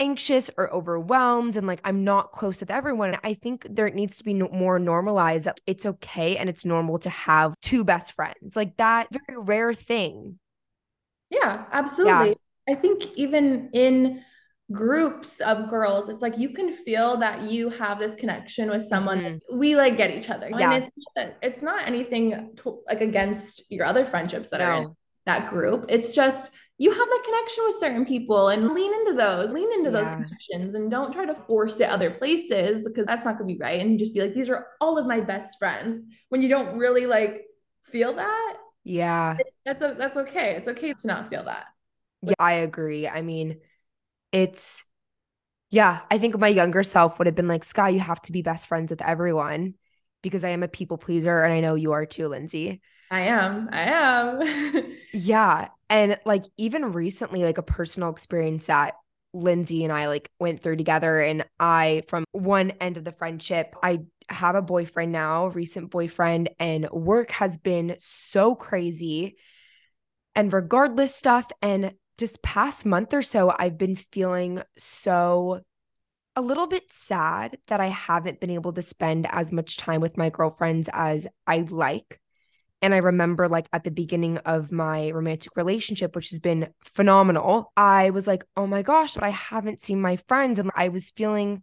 [0.00, 3.16] anxious or overwhelmed and like I'm not close with everyone.
[3.22, 6.98] I think there needs to be no- more normalized that it's okay and it's normal
[7.00, 8.56] to have two best friends.
[8.56, 10.38] Like that very rare thing.
[11.28, 12.30] Yeah, absolutely.
[12.30, 12.74] Yeah.
[12.74, 14.24] I think even in
[14.72, 19.20] groups of girls, it's like you can feel that you have this connection with someone.
[19.20, 19.58] Mm-hmm.
[19.58, 20.48] We like get each other.
[20.48, 20.72] Yeah.
[20.72, 24.64] And it's not, it's not anything to, like against your other friendships that no.
[24.64, 25.86] are in that group.
[25.88, 29.90] It's just you have that connection with certain people and lean into those, lean into
[29.90, 30.02] yeah.
[30.02, 33.54] those connections and don't try to force it other places because that's not going to
[33.54, 33.82] be right.
[33.82, 37.04] And just be like, these are all of my best friends when you don't really
[37.04, 37.42] like
[37.84, 38.56] feel that.
[38.82, 39.36] Yeah.
[39.66, 40.52] That's, that's okay.
[40.56, 41.66] It's okay to not feel that.
[42.22, 43.06] Yeah, I agree.
[43.06, 43.58] I mean,
[44.32, 44.82] it's,
[45.68, 48.40] yeah, I think my younger self would have been like, Sky, you have to be
[48.40, 49.74] best friends with everyone
[50.22, 51.42] because I am a people pleaser.
[51.42, 52.80] And I know you are too, Lindsay.
[53.10, 53.68] I am.
[53.72, 54.96] I am.
[55.12, 55.68] yeah.
[55.88, 58.94] And like even recently, like a personal experience that
[59.32, 61.20] Lindsay and I like went through together.
[61.20, 66.50] And I, from one end of the friendship, I have a boyfriend now, recent boyfriend,
[66.60, 69.36] and work has been so crazy
[70.34, 71.46] and regardless stuff.
[71.60, 75.60] And just past month or so, I've been feeling so
[76.36, 80.16] a little bit sad that I haven't been able to spend as much time with
[80.16, 82.19] my girlfriends as I like.
[82.82, 87.72] And I remember, like, at the beginning of my romantic relationship, which has been phenomenal,
[87.76, 90.58] I was like, oh my gosh, but I haven't seen my friends.
[90.58, 91.62] And I was feeling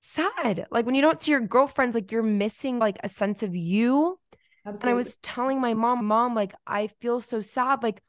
[0.00, 0.66] sad.
[0.70, 4.18] Like, when you don't see your girlfriends, like, you're missing like a sense of you.
[4.66, 4.82] Absolutely.
[4.82, 7.82] And I was telling my mom, mom, like, I feel so sad.
[7.82, 8.02] Like,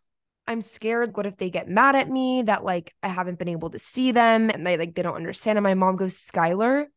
[0.50, 1.16] I'm scared.
[1.16, 4.12] What if they get mad at me that like I haven't been able to see
[4.12, 5.60] them and they like they don't understand?
[5.60, 6.88] And my mom goes, Skylar,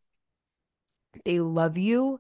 [1.27, 2.19] they love you.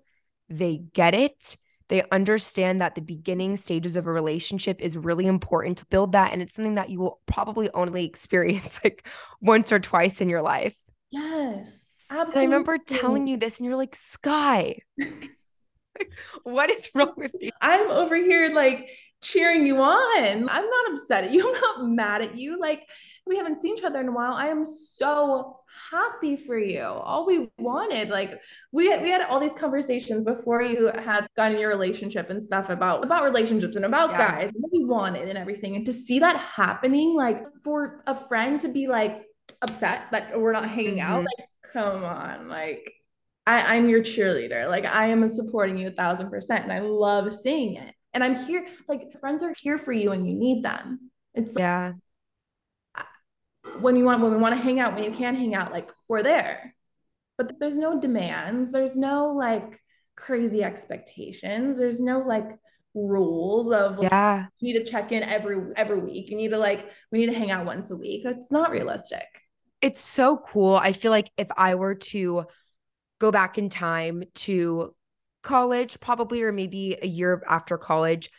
[0.50, 1.56] They get it.
[1.92, 6.32] They understand that the beginning stages of a relationship is really important to build that.
[6.32, 9.06] And it's something that you will probably only experience like
[9.42, 10.74] once or twice in your life.
[11.10, 11.98] Yes.
[12.08, 12.44] Absolutely.
[12.44, 14.78] And I remember telling you this, and you're like, Sky,
[16.44, 17.50] what is wrong with you?
[17.60, 18.88] I'm over here like
[19.22, 20.48] cheering you on.
[20.48, 21.46] I'm not upset at you.
[21.54, 22.58] I'm not mad at you.
[22.58, 22.88] Like,
[23.26, 24.32] we haven't seen each other in a while.
[24.32, 26.82] I am so happy for you.
[26.82, 28.40] All we wanted, like
[28.72, 33.04] we we had all these conversations before you had gotten your relationship and stuff about
[33.04, 34.28] about relationships and about yeah.
[34.28, 35.76] guys and what we wanted and everything.
[35.76, 39.22] And to see that happening, like for a friend to be like
[39.62, 41.12] upset that we're not hanging mm-hmm.
[41.12, 42.92] out, like come on, like
[43.46, 44.68] I, I'm your cheerleader.
[44.68, 47.94] Like I am supporting you a thousand percent, and I love seeing it.
[48.14, 51.10] And I'm here, like friends are here for you, and you need them.
[51.34, 51.92] It's yeah
[53.80, 55.92] when you want when we want to hang out when you can hang out like
[56.08, 56.74] we're there.
[57.38, 59.80] But there's no demands there's no like
[60.14, 62.58] crazy expectations there's no like
[62.94, 64.46] rules of like, yeah.
[64.60, 67.38] you need to check in every every week you need to like we need to
[67.38, 69.26] hang out once a week that's not realistic.
[69.80, 72.44] It's so cool i feel like if i were to
[73.18, 74.94] go back in time to
[75.42, 78.30] college probably or maybe a year after college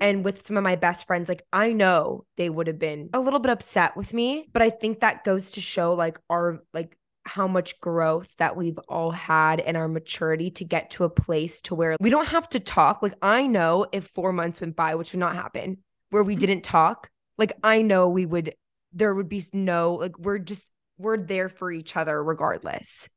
[0.00, 3.20] and with some of my best friends like i know they would have been a
[3.20, 6.96] little bit upset with me but i think that goes to show like our like
[7.26, 11.60] how much growth that we've all had and our maturity to get to a place
[11.60, 13.02] to where we don't have to talk.
[13.02, 15.78] Like i know if 4 months went by which would not happen
[16.10, 16.40] where we mm-hmm.
[16.40, 18.54] didn't talk like i know we would
[18.92, 20.66] there would be no like we're just
[20.98, 23.08] we're there for each other regardless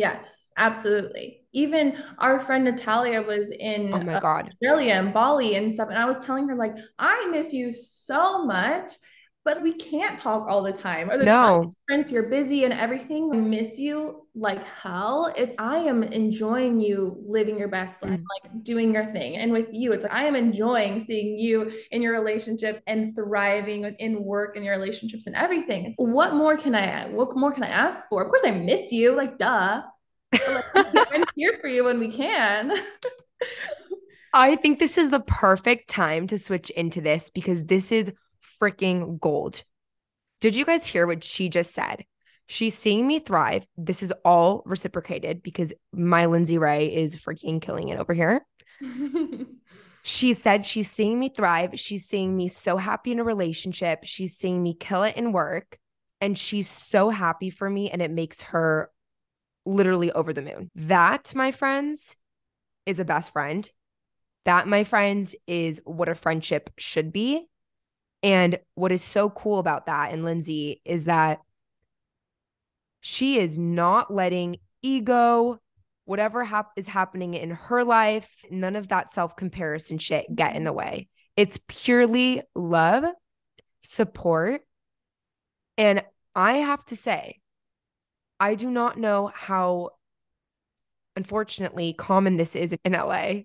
[0.00, 1.42] Yes, absolutely.
[1.52, 4.46] Even our friend Natalia was in oh my God.
[4.46, 5.90] Australia and Bali and stuff.
[5.90, 8.92] And I was telling her, like, I miss you so much
[9.44, 11.10] but we can't talk all the time.
[11.10, 13.30] Or no, friends, you're busy and everything.
[13.32, 15.32] I miss you like hell.
[15.36, 18.24] It's I am enjoying you living your best life, mm.
[18.44, 19.38] like doing your thing.
[19.38, 23.84] And with you, it's like I am enjoying seeing you in your relationship and thriving
[23.98, 25.86] in work and your relationships and everything.
[25.86, 28.22] It's, what more can I what more can I ask for?
[28.22, 29.82] Of course, I miss you, like duh.
[30.32, 32.72] Like, I'm here for you when we can.
[34.32, 38.12] I think this is the perfect time to switch into this because this is
[38.60, 39.62] freaking gold.
[40.40, 42.04] Did you guys hear what she just said?
[42.46, 43.66] She's seeing me thrive.
[43.76, 48.44] This is all reciprocated because my Lindsay Rae is freaking killing it over here.
[50.02, 51.78] she said she's seeing me thrive.
[51.78, 54.00] She's seeing me so happy in a relationship.
[54.02, 55.78] She's seeing me kill it in work.
[56.20, 57.90] And she's so happy for me.
[57.90, 58.90] And it makes her
[59.64, 60.70] literally over the moon.
[60.74, 62.16] That, my friends,
[62.84, 63.70] is a best friend.
[64.44, 67.46] That, my friends, is what a friendship should be.
[68.22, 71.40] And what is so cool about that and Lindsay is that
[73.00, 75.58] she is not letting ego,
[76.04, 80.64] whatever hap- is happening in her life, none of that self comparison shit get in
[80.64, 81.08] the way.
[81.36, 83.04] It's purely love,
[83.82, 84.62] support.
[85.78, 86.04] And
[86.34, 87.40] I have to say,
[88.38, 89.90] I do not know how,
[91.16, 93.42] unfortunately, common this is in LA.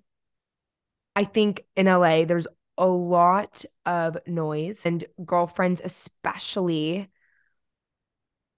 [1.16, 7.10] I think in LA, there's a lot of noise and girlfriends, especially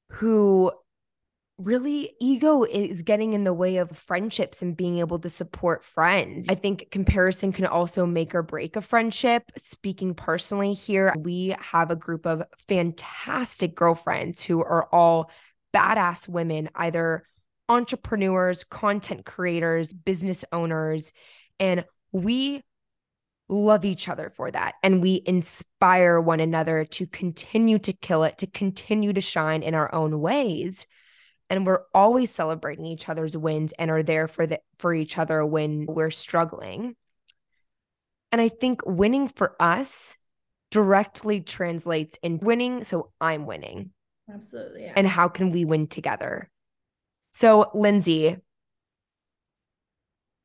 [0.10, 0.72] who
[1.58, 6.48] really ego is getting in the way of friendships and being able to support friends.
[6.50, 9.44] I think comparison can also make or break a friendship.
[9.58, 15.32] Speaking personally here, we have a group of fantastic girlfriends who are all
[15.74, 17.24] badass women, either
[17.70, 21.12] entrepreneurs, content creators, business owners,
[21.60, 22.62] and we
[23.50, 24.76] love each other for that.
[24.84, 29.74] And we inspire one another to continue to kill it, to continue to shine in
[29.74, 30.86] our own ways
[31.50, 35.46] and we're always celebrating each other's wins and are there for the for each other
[35.46, 36.96] when we're struggling
[38.32, 40.18] and i think winning for us
[40.72, 43.92] directly translates in winning so i'm winning
[44.34, 44.94] absolutely yes.
[44.96, 46.50] and how can we win together
[47.34, 48.38] so lindsay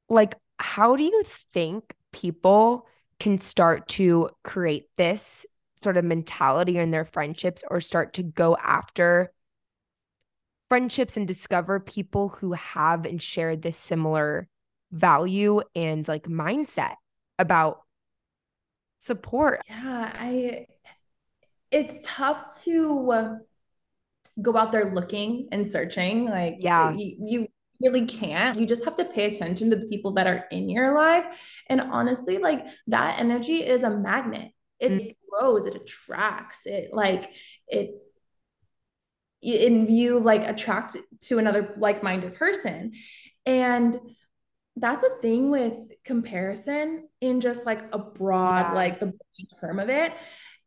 [0.09, 2.87] like how do you think people
[3.23, 8.57] can start to create this sort of mentality in their friendships or start to go
[8.57, 9.33] after
[10.69, 14.49] friendships and discover people who have and share this similar
[14.91, 16.95] value and like mindset
[17.39, 17.83] about
[18.99, 19.63] support.
[19.69, 20.67] Yeah, I
[21.71, 23.39] it's tough to
[24.41, 27.47] go out there looking and searching like yeah you, you
[27.83, 28.59] really can't.
[28.59, 31.61] You just have to pay attention to the people that are in your life.
[31.68, 34.53] And honestly, like that energy is a magnet.
[34.79, 35.11] It mm-hmm.
[35.31, 37.31] grows, it attracts, it like
[37.68, 37.95] it
[39.42, 42.92] in you like attract to another like-minded person
[43.45, 43.99] and
[44.77, 48.73] that's a thing with comparison in just like a broad yeah.
[48.73, 49.12] like the
[49.61, 50.12] term of it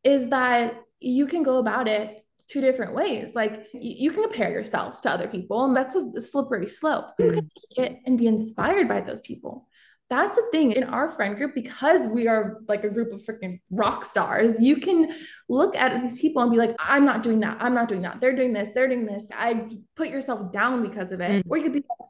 [0.04, 5.01] is that you can go about it two different ways like you can compare yourself
[5.01, 7.25] to other people and that's a slippery slope mm.
[7.25, 9.67] you can take it and be inspired by those people
[10.10, 13.60] that's a thing in our friend group because we are like a group of freaking
[13.71, 14.60] rock stars.
[14.62, 15.12] You can
[15.49, 17.58] look at these people and be like, I'm not doing that.
[17.60, 18.21] I'm not doing that.
[18.21, 18.69] They're doing this.
[18.75, 19.29] They're doing this.
[19.36, 21.43] I put yourself down because of it.
[21.43, 21.49] Mm.
[21.49, 22.10] Or you could be like,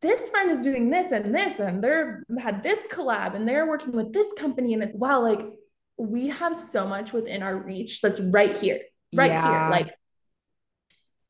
[0.00, 3.92] this friend is doing this and this, and they're had this collab and they're working
[3.92, 4.74] with this company.
[4.74, 5.42] And it's wow, like
[5.96, 8.80] we have so much within our reach that's right here,
[9.14, 9.46] right yeah.
[9.46, 9.70] here.
[9.70, 9.94] Like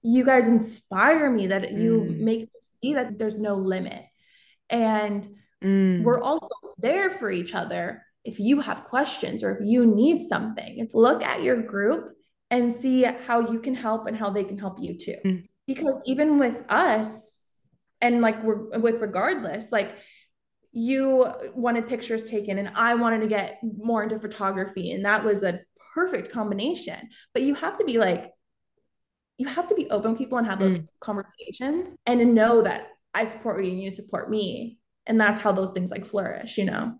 [0.03, 2.21] you guys inspire me that you mm.
[2.21, 4.05] make me see that there's no limit.
[4.71, 5.27] And
[5.63, 6.03] Mm.
[6.03, 10.79] We're also there for each other if you have questions or if you need something.
[10.79, 12.13] It's look at your group
[12.51, 15.17] and see how you can help and how they can help you too.
[15.25, 15.47] Mm.
[15.67, 17.47] Because even with us,
[18.01, 19.97] and like we're with regardless, like
[20.73, 25.43] you wanted pictures taken and I wanted to get more into photography, and that was
[25.43, 25.61] a
[25.99, 27.09] perfect combination.
[27.35, 28.31] But you have to be like,
[29.37, 30.87] you have to be open people and have those mm.
[31.01, 35.71] conversations and know that I support you and you support me and that's how those
[35.71, 36.95] things like flourish you know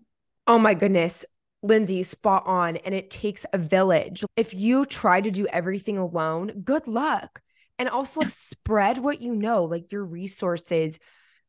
[0.47, 1.25] oh my goodness
[1.61, 2.77] Lindsay, spot on.
[2.77, 4.23] And it takes a village.
[4.35, 7.41] If you try to do everything alone, good luck.
[7.77, 10.99] And also like, spread what you know, like your resources,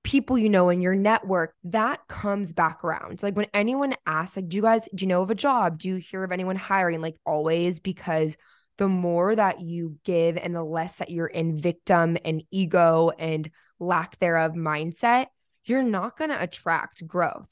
[0.02, 1.54] people you know, in your network.
[1.64, 3.22] That comes back around.
[3.22, 5.78] Like when anyone asks, like, do you guys, do you know of a job?
[5.78, 7.00] Do you hear of anyone hiring?
[7.00, 8.36] Like always, because
[8.78, 13.50] the more that you give and the less that you're in victim and ego and
[13.78, 15.26] lack thereof mindset,
[15.64, 17.48] you're not going to attract growth.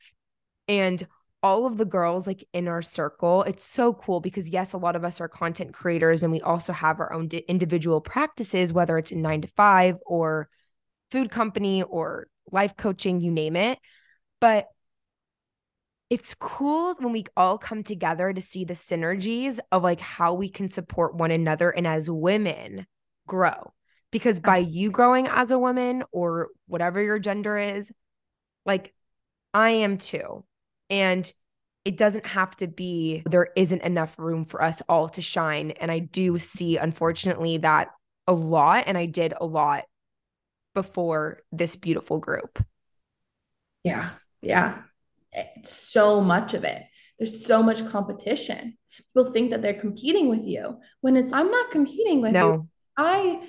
[0.66, 1.06] And
[1.42, 4.96] all of the girls like in our circle, it's so cool because yes, a lot
[4.96, 9.12] of us are content creators and we also have our own individual practices, whether it's
[9.12, 10.48] in nine to five or
[11.10, 13.78] food company or life coaching, you name it.
[14.40, 14.66] But
[16.10, 20.48] it's cool when we all come together to see the synergies of like how we
[20.48, 22.86] can support one another and as women
[23.26, 23.72] grow
[24.10, 27.92] because by you growing as a woman or whatever your gender is,
[28.64, 28.94] like
[29.52, 30.44] I am too.
[30.88, 31.30] And
[31.84, 35.72] it doesn't have to be there isn't enough room for us all to shine.
[35.72, 37.88] And I do see, unfortunately, that
[38.26, 38.84] a lot.
[38.86, 39.84] And I did a lot
[40.74, 42.64] before this beautiful group.
[43.84, 44.10] Yeah.
[44.42, 44.82] Yeah.
[45.32, 46.82] It's so much of it.
[47.18, 48.78] There's so much competition.
[48.96, 52.52] People think that they're competing with you when it's, I'm not competing with no.
[52.52, 52.68] you.
[52.96, 53.42] I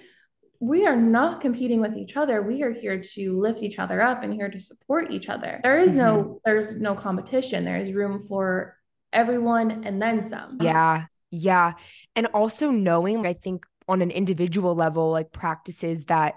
[0.62, 2.42] we are not competing with each other.
[2.42, 5.62] We are here to lift each other up and here to support each other.
[5.64, 6.00] There is mm-hmm.
[6.00, 7.64] no there's no competition.
[7.64, 8.76] There is room for
[9.14, 10.58] everyone and then some.
[10.62, 11.06] Yeah.
[11.32, 11.74] Yeah.
[12.16, 16.36] And also knowing, I think on an individual level, like practices that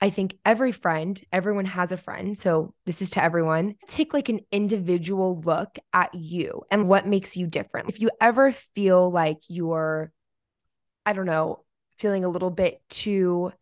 [0.00, 2.38] I think every friend, everyone has a friend.
[2.38, 3.74] So this is to everyone.
[3.86, 7.90] Take like an individual look at you and what makes you different.
[7.90, 10.10] If you ever feel like you're,
[11.04, 11.64] I don't know,
[11.98, 13.52] feeling a little bit too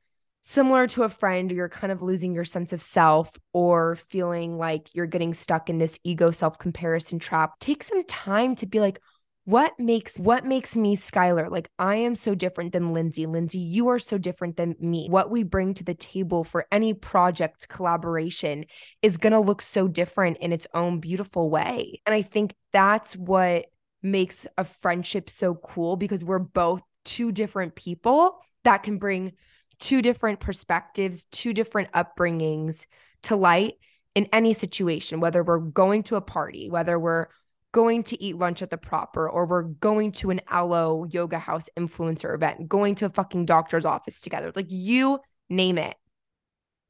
[0.40, 4.56] similar to a friend, or you're kind of losing your sense of self, or feeling
[4.56, 8.80] like you're getting stuck in this ego self comparison trap, take some time to be
[8.80, 9.00] like,
[9.48, 11.50] what makes what makes me Skylar?
[11.50, 13.24] Like I am so different than Lindsay.
[13.24, 15.06] Lindsay, you are so different than me.
[15.08, 18.66] What we bring to the table for any project collaboration
[19.00, 22.02] is going to look so different in its own beautiful way.
[22.04, 23.64] And I think that's what
[24.02, 29.32] makes a friendship so cool because we're both two different people that can bring
[29.78, 32.84] two different perspectives, two different upbringings
[33.22, 33.76] to light
[34.14, 37.28] in any situation, whether we're going to a party, whether we're
[37.72, 41.68] going to eat lunch at the proper or we're going to an Alo yoga house
[41.78, 44.52] influencer event, going to a fucking doctor's office together.
[44.54, 45.96] Like you name it.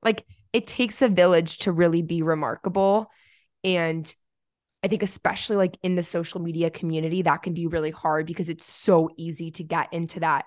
[0.03, 3.11] Like it takes a village to really be remarkable.
[3.65, 4.13] And
[4.83, 8.49] I think, especially like in the social media community, that can be really hard because
[8.49, 10.45] it's so easy to get into that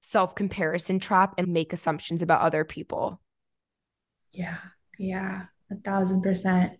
[0.00, 3.20] self comparison trap and make assumptions about other people.
[4.32, 4.56] Yeah.
[4.98, 5.42] Yeah.
[5.70, 6.78] A thousand percent.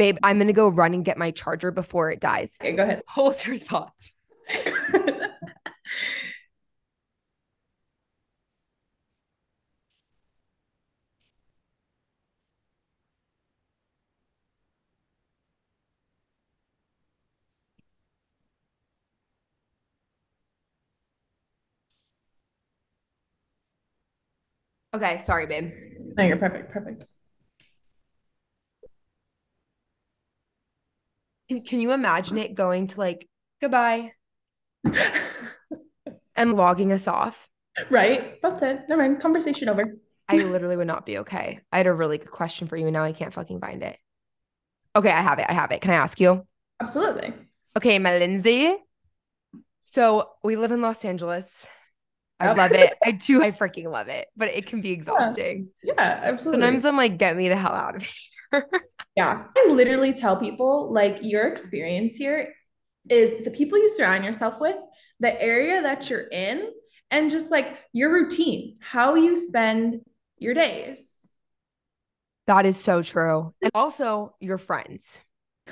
[0.00, 2.56] Babe, I'm going to go run and get my charger before it dies.
[2.62, 3.02] Okay, go ahead.
[3.06, 3.92] Hold your thought.
[24.92, 25.70] Okay, sorry, babe.
[26.16, 26.72] No, you're perfect.
[26.72, 27.04] Perfect.
[31.58, 33.28] Can, you imagine it going to like
[33.60, 34.12] goodbye
[36.36, 37.48] and logging us off?
[37.88, 38.40] Right.
[38.40, 38.82] That's it.
[38.88, 39.20] Never mind.
[39.20, 39.96] Conversation over.
[40.28, 41.58] I literally would not be okay.
[41.72, 42.86] I had a really good question for you.
[42.86, 43.98] And now I can't fucking find it.
[44.94, 45.46] Okay, I have it.
[45.48, 45.80] I have it.
[45.80, 46.46] Can I ask you?
[46.80, 47.32] Absolutely.
[47.76, 48.76] Okay, my Lindsay.
[49.84, 51.66] So we live in Los Angeles.
[52.38, 52.54] I oh.
[52.54, 52.94] love it.
[53.04, 53.42] I do.
[53.42, 55.68] I freaking love it, but it can be exhausting.
[55.82, 56.62] Yeah, yeah absolutely.
[56.62, 58.02] Sometimes I'm like, get me the hell out of
[58.52, 58.68] here.
[59.20, 59.44] Yeah.
[59.56, 62.54] I literally tell people like your experience here
[63.08, 64.76] is the people you surround yourself with,
[65.20, 66.70] the area that you're in,
[67.10, 70.00] and just like your routine, how you spend
[70.38, 71.28] your days.
[72.46, 73.52] That is so true.
[73.62, 75.20] And also your friends.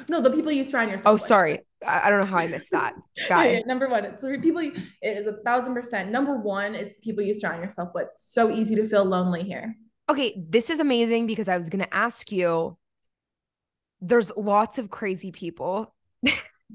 [0.08, 1.08] No, the people you surround yourself.
[1.08, 1.22] Oh, with.
[1.22, 1.60] sorry.
[1.84, 2.94] I don't know how I missed that.
[3.30, 4.60] Yeah, number one, it's the people.
[4.60, 6.10] it is a thousand percent.
[6.10, 8.08] Number one, it's the people you surround yourself with.
[8.16, 9.74] so easy to feel lonely here.
[10.10, 12.76] Okay, this is amazing because I was going to ask you.
[14.00, 15.94] There's lots of crazy people.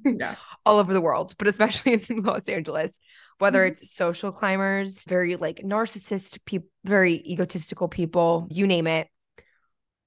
[0.03, 0.35] yeah.
[0.65, 2.99] all over the world, but especially in Los Angeles,
[3.39, 3.73] whether mm-hmm.
[3.73, 9.07] it's social climbers, very like narcissist people, very egotistical people, you name it.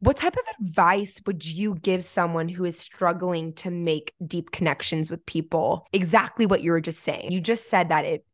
[0.01, 5.11] What type of advice would you give someone who is struggling to make deep connections
[5.11, 5.87] with people?
[5.93, 7.33] Exactly what you were just saying.
[7.33, 8.25] You just said that it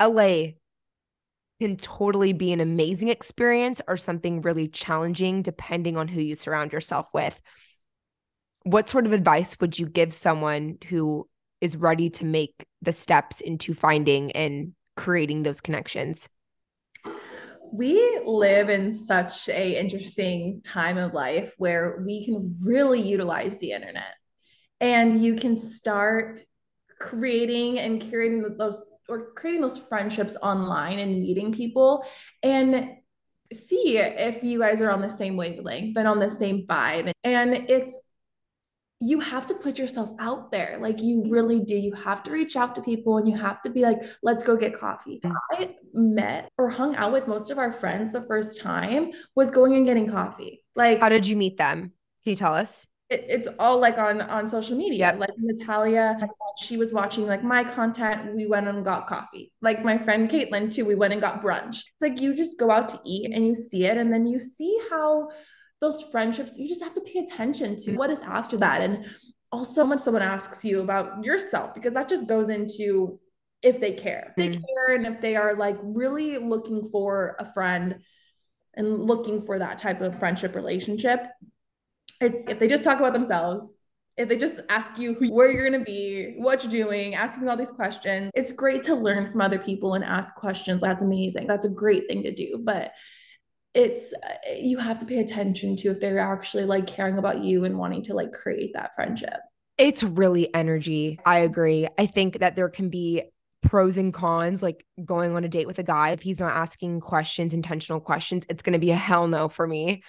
[0.00, 0.52] LA
[1.60, 6.72] can totally be an amazing experience or something really challenging depending on who you surround
[6.72, 7.40] yourself with.
[8.68, 11.26] What sort of advice would you give someone who
[11.62, 16.28] is ready to make the steps into finding and creating those connections?
[17.72, 23.72] we live in such a interesting time of life where we can really utilize the
[23.72, 24.14] internet
[24.80, 26.40] and you can start
[26.98, 32.04] creating and curating those or creating those friendships online and meeting people
[32.42, 32.90] and
[33.52, 37.54] see if you guys are on the same wavelength and on the same vibe and
[37.68, 37.98] it's
[39.00, 40.78] you have to put yourself out there.
[40.80, 41.76] Like you really do.
[41.76, 44.56] You have to reach out to people and you have to be like, let's go
[44.56, 45.20] get coffee.
[45.24, 45.32] Mm.
[45.52, 49.74] I met or hung out with most of our friends the first time was going
[49.74, 50.64] and getting coffee.
[50.74, 51.92] Like, how did you meet them?
[52.24, 52.88] Can you tell us?
[53.08, 54.98] It, it's all like on on social media.
[54.98, 55.20] Yep.
[55.20, 56.18] Like Natalia,
[56.58, 58.34] she was watching like my content.
[58.34, 59.52] We went and got coffee.
[59.62, 60.84] Like my friend Caitlin too.
[60.84, 61.76] We went and got brunch.
[61.76, 64.40] It's like you just go out to eat and you see it, and then you
[64.40, 65.30] see how
[65.80, 68.80] those friendships, you just have to pay attention to what is after that.
[68.80, 69.06] And
[69.52, 73.18] also, much someone asks you about yourself, because that just goes into
[73.62, 74.34] if they care.
[74.36, 74.62] If they mm.
[74.64, 78.00] care and if they are like really looking for a friend
[78.74, 81.26] and looking for that type of friendship relationship.
[82.20, 83.82] It's if they just talk about themselves,
[84.16, 87.48] if they just ask you who, where you're going to be, what you're doing, asking
[87.48, 90.82] all these questions, it's great to learn from other people and ask questions.
[90.82, 91.46] That's amazing.
[91.46, 92.60] That's a great thing to do.
[92.62, 92.92] But
[93.78, 97.64] it's uh, you have to pay attention to if they're actually like caring about you
[97.64, 99.38] and wanting to like create that friendship.
[99.78, 101.20] It's really energy.
[101.24, 101.86] I agree.
[101.96, 103.22] I think that there can be
[103.62, 107.00] pros and cons like going on a date with a guy if he's not asking
[107.00, 110.00] questions intentional questions it's going to be a hell no for me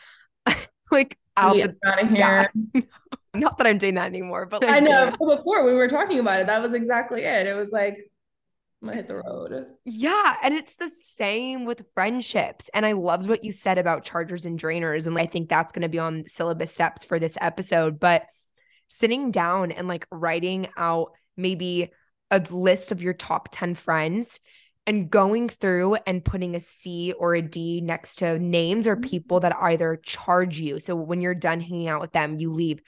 [0.91, 2.81] like out, the, out of here yeah.
[3.33, 6.39] not that i'm doing that anymore but like, i know before we were talking about
[6.39, 7.97] it that was exactly it it was like
[8.81, 9.67] I'm gonna hit the road.
[9.83, 10.37] Yeah.
[10.41, 12.69] And it's the same with friendships.
[12.73, 15.05] And I loved what you said about chargers and drainers.
[15.05, 17.99] And I think that's going to be on syllabus steps for this episode.
[17.99, 18.25] But
[18.87, 21.91] sitting down and like writing out maybe
[22.31, 24.39] a list of your top 10 friends
[24.87, 29.39] and going through and putting a C or a D next to names or people
[29.39, 29.49] mm-hmm.
[29.49, 30.79] that either charge you.
[30.79, 32.81] So when you're done hanging out with them, you leave.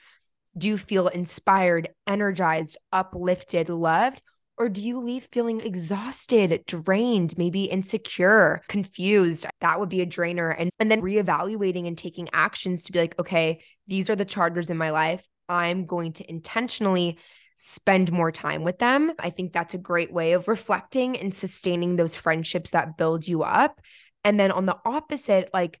[0.56, 4.22] Do you feel inspired, energized, uplifted, loved?
[4.62, 9.44] Or do you leave feeling exhausted, drained, maybe insecure, confused?
[9.60, 10.50] That would be a drainer.
[10.50, 14.70] And, and then reevaluating and taking actions to be like, okay, these are the chargers
[14.70, 15.26] in my life.
[15.48, 17.18] I'm going to intentionally
[17.56, 19.10] spend more time with them.
[19.18, 23.42] I think that's a great way of reflecting and sustaining those friendships that build you
[23.42, 23.80] up.
[24.22, 25.80] And then on the opposite, like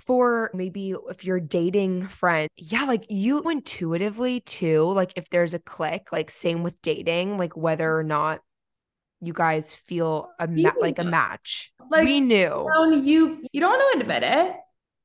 [0.00, 5.58] for maybe if you're dating friend, yeah, like you intuitively too, like if there's a
[5.58, 8.40] click, like same with dating, like whether or not
[9.20, 11.72] you guys feel a ma- like a match.
[11.90, 12.66] Like we knew.
[13.02, 14.56] You you don't want to admit it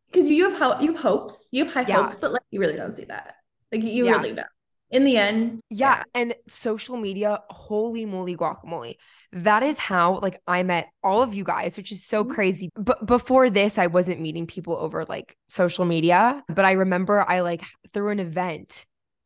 [0.08, 2.04] because you have ho- you have hopes, you have high yeah.
[2.04, 3.36] hopes, but like you really don't see that.
[3.72, 4.12] Like you yeah.
[4.12, 4.48] really don't
[4.92, 5.62] in the end.
[5.70, 5.98] Yeah.
[5.98, 6.04] yeah.
[6.14, 8.96] And social media, holy moly guacamole.
[9.32, 12.34] That is how like I met all of you guys, which is so mm-hmm.
[12.34, 12.70] crazy.
[12.76, 16.44] But before this, I wasn't meeting people over like social media.
[16.48, 17.64] But I remember I like
[17.94, 18.86] threw an event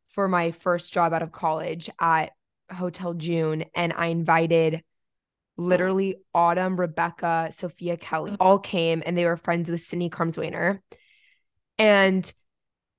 [0.10, 2.32] for my first job out of college at
[2.72, 4.84] Hotel June and I invited
[5.58, 10.80] literally Autumn, Rebecca, Sophia Kelly all came and they were friends with Cindy Karmswainer.
[11.78, 12.32] And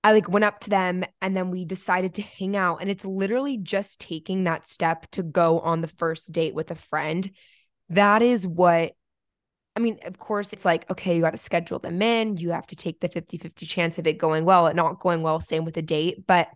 [0.03, 2.79] I like went up to them and then we decided to hang out.
[2.81, 6.75] And it's literally just taking that step to go on the first date with a
[6.75, 7.31] friend.
[7.91, 8.93] That is what
[9.77, 12.37] I mean, of course, it's like, okay, you got to schedule them in.
[12.39, 15.23] You have to take the 50 50 chance of it going well and not going
[15.23, 15.41] well.
[15.41, 16.27] Same with a date.
[16.27, 16.49] But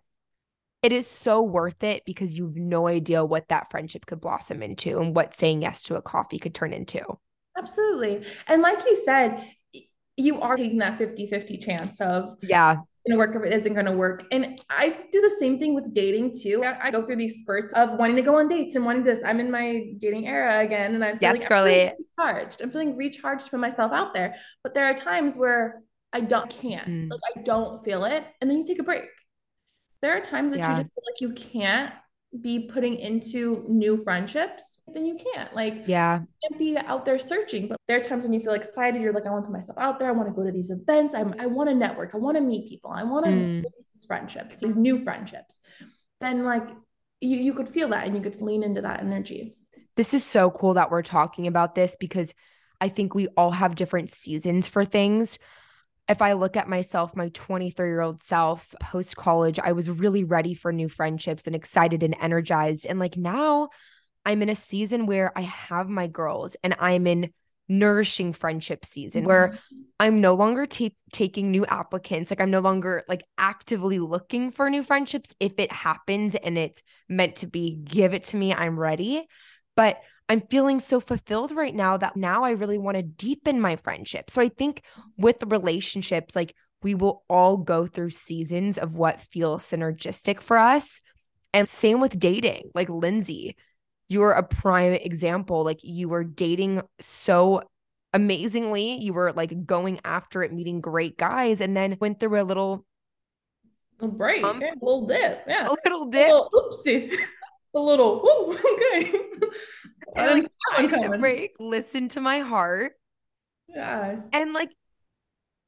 [0.83, 4.63] it is so worth it because you have no idea what that friendship could blossom
[4.63, 7.03] into and what saying yes to a coffee could turn into.
[7.57, 8.27] Absolutely.
[8.49, 9.49] And like you said,
[10.17, 12.77] you are taking that 50 50 chance of yeah
[13.07, 14.25] going to work if it isn't going to work.
[14.33, 16.63] And I do the same thing with dating too.
[16.65, 19.23] I, I, go through these spurts of wanting to go on dates and wanting this.
[19.25, 21.91] I'm in my dating era again, and I'm feeling, yes, girly.
[21.91, 22.63] I'm recharged.
[22.63, 24.37] I'm feeling recharged to put myself out there.
[24.63, 25.83] But there are times where
[26.13, 26.89] I don't can't.
[26.89, 27.11] Mm.
[27.11, 29.03] Like I don't feel it, and then you take a break.
[30.01, 30.71] There are times that yeah.
[30.71, 31.95] you just feel like you can't
[32.41, 35.55] be putting into new friendships, then you can't.
[35.55, 37.69] Like, yeah, can't be out there searching.
[37.69, 39.01] But there are times when you feel excited.
[39.01, 40.09] You're like, I want to put myself out there.
[40.09, 41.15] I want to go to these events.
[41.15, 42.15] I'm, I want to network.
[42.15, 42.91] I want to meet people.
[42.91, 43.63] I want to mm.
[43.63, 45.61] these friendships, these new friendships.
[46.21, 46.69] Then, like,
[47.21, 49.57] you, you could feel that and you could lean into that energy.
[49.97, 52.35] This is so cool that we're talking about this because
[52.81, 55.39] I think we all have different seasons for things
[56.09, 60.25] if I look at myself, my 23 year old self post college, I was really
[60.25, 62.87] ready for new friendships and excited and energized.
[62.87, 63.71] And like now
[64.27, 67.31] I'm in a season where I have my girls and I'm in
[67.69, 69.29] nourishing friendship season mm-hmm.
[69.29, 69.59] where
[69.99, 72.31] I'm no longer t- taking new applicants.
[72.31, 75.33] Like I'm no longer like actively looking for new friendships.
[75.41, 78.53] If it happens and it's meant to be, give it to me.
[78.53, 79.27] I'm ready.
[79.77, 83.77] But I'm feeling so fulfilled right now that now I really want to deepen my
[83.77, 84.31] friendship.
[84.31, 84.83] So I think
[85.19, 91.01] with relationships, like we will all go through seasons of what feels synergistic for us.
[91.53, 93.57] And same with dating, like Lindsay,
[94.09, 95.65] you're a prime example.
[95.65, 97.63] Like you were dating so
[98.13, 102.45] amazingly, you were like going after it, meeting great guys, and then went through a
[102.45, 102.87] little
[104.01, 107.15] a break, um, a little dip, yeah, a little dip, a little, oopsie,
[107.75, 108.27] a little,
[108.73, 109.13] okay.
[110.17, 112.93] and like, break, listen to my heart.
[113.69, 114.17] Yeah.
[114.33, 114.71] And like,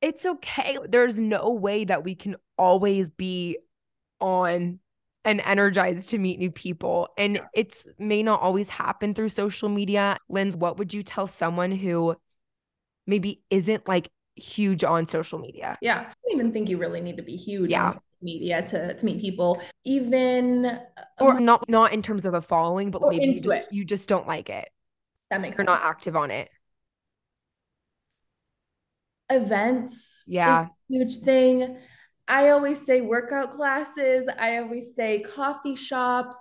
[0.01, 0.79] it's okay.
[0.89, 3.59] There's no way that we can always be
[4.21, 4.79] on
[5.25, 7.09] and energized to meet new people.
[7.19, 7.47] And yeah.
[7.55, 10.19] it's may not always happen through social media.
[10.29, 12.15] Linz, what would you tell someone who
[13.07, 15.77] maybe isn't like huge on social media?
[15.83, 16.01] Yeah.
[16.01, 17.93] I don't even think you really need to be huge yeah
[18.23, 20.79] media to to meet people even um,
[21.21, 24.27] or not not in terms of a following but maybe you just, you just don't
[24.27, 24.69] like it
[25.31, 25.81] that makes you're sense.
[25.81, 26.49] not active on it
[29.31, 31.77] events yeah huge thing
[32.29, 36.37] I always say workout classes, I always say coffee shops.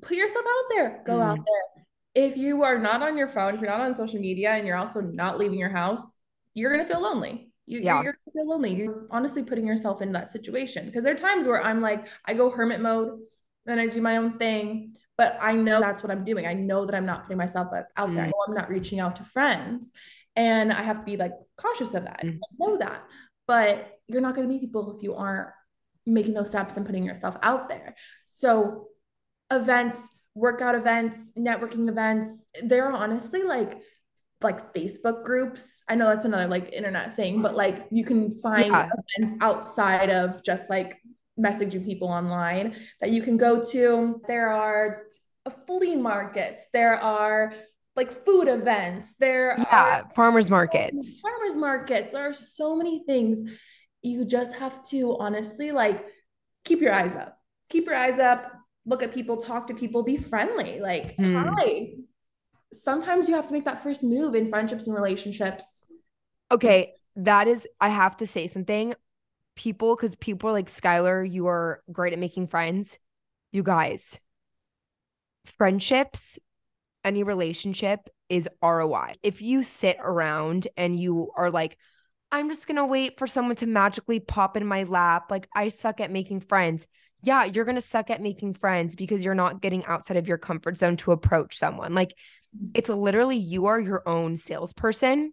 [0.00, 1.22] Put yourself out there, go mm.
[1.22, 1.84] out there.
[2.14, 4.76] If you are not on your phone, if you're not on social media and you're
[4.76, 6.12] also not leaving your house,
[6.52, 7.50] you're going to feel lonely.
[7.66, 8.02] You, yeah.
[8.02, 8.74] you're, you're feel lonely.
[8.74, 10.86] You're honestly putting yourself in that situation.
[10.86, 13.18] Because there are times where I'm like, I go hermit mode
[13.66, 16.46] and I do my own thing, but I know that's what I'm doing.
[16.46, 18.14] I know that I'm not putting myself out mm.
[18.14, 18.24] there.
[18.24, 19.92] I know I'm not reaching out to friends.
[20.36, 22.22] And I have to be like cautious of that.
[22.22, 22.36] Mm.
[22.36, 23.02] I know that.
[23.46, 25.48] But you're not going to meet people if you aren't
[26.06, 27.94] making those steps and putting yourself out there.
[28.26, 28.88] So
[29.50, 33.78] events, workout events, networking events, they're honestly like
[34.44, 35.82] like Facebook groups.
[35.88, 38.88] I know that's another like internet thing, but like you can find yeah.
[39.18, 41.00] events outside of just like
[41.38, 44.20] messaging people online that you can go to.
[44.28, 45.04] There are
[45.66, 47.54] flea markets, there are
[47.96, 51.20] like food events, there yeah, are farmers markets.
[51.20, 52.12] Farmers markets.
[52.12, 53.42] There are so many things.
[54.02, 56.04] You just have to honestly like
[56.64, 57.38] keep your eyes up.
[57.70, 58.52] Keep your eyes up,
[58.84, 60.80] look at people, talk to people, be friendly.
[60.80, 61.54] Like, mm.
[61.56, 62.03] hi.
[62.74, 65.84] Sometimes you have to make that first move in friendships and relationships.
[66.50, 68.94] Okay, that is I have to say something
[69.56, 72.98] people because people are like Skylar, you are great at making friends.
[73.52, 74.20] You guys,
[75.58, 76.38] friendships,
[77.04, 79.14] any relationship is ROI.
[79.22, 81.78] If you sit around and you are like,
[82.32, 86.00] I'm just to wait for someone to magically pop in my lap, like I suck
[86.00, 86.88] at making friends.
[87.22, 90.36] Yeah, you're going to suck at making friends because you're not getting outside of your
[90.36, 91.94] comfort zone to approach someone.
[91.94, 92.14] Like
[92.74, 95.32] it's literally you are your own salesperson.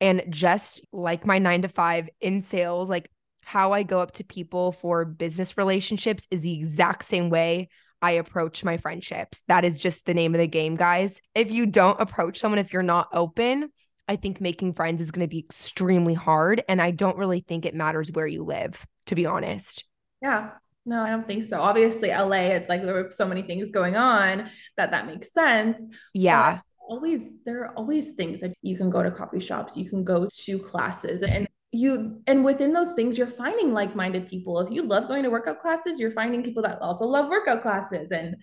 [0.00, 3.10] And just like my nine to five in sales, like
[3.44, 7.68] how I go up to people for business relationships is the exact same way
[8.00, 9.42] I approach my friendships.
[9.46, 11.20] That is just the name of the game, guys.
[11.34, 13.70] If you don't approach someone, if you're not open,
[14.08, 16.64] I think making friends is going to be extremely hard.
[16.68, 19.84] And I don't really think it matters where you live, to be honest.
[20.20, 20.50] Yeah.
[20.84, 21.60] No, I don't think so.
[21.60, 25.86] Obviously, LA, it's like there are so many things going on that that makes sense.
[26.12, 26.54] Yeah.
[26.54, 30.02] But always there are always things that you can go to coffee shops, you can
[30.02, 34.82] go to classes and you and within those things you're finding like-minded people if you
[34.82, 38.36] love going to workout classes you're finding people that also love workout classes and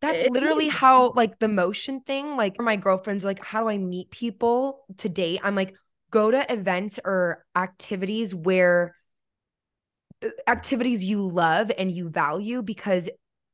[0.00, 3.76] that's it, literally how like the motion thing like my girlfriends like how do i
[3.76, 5.74] meet people to date i'm like
[6.10, 8.94] go to events or activities where
[10.46, 13.08] activities you love and you value because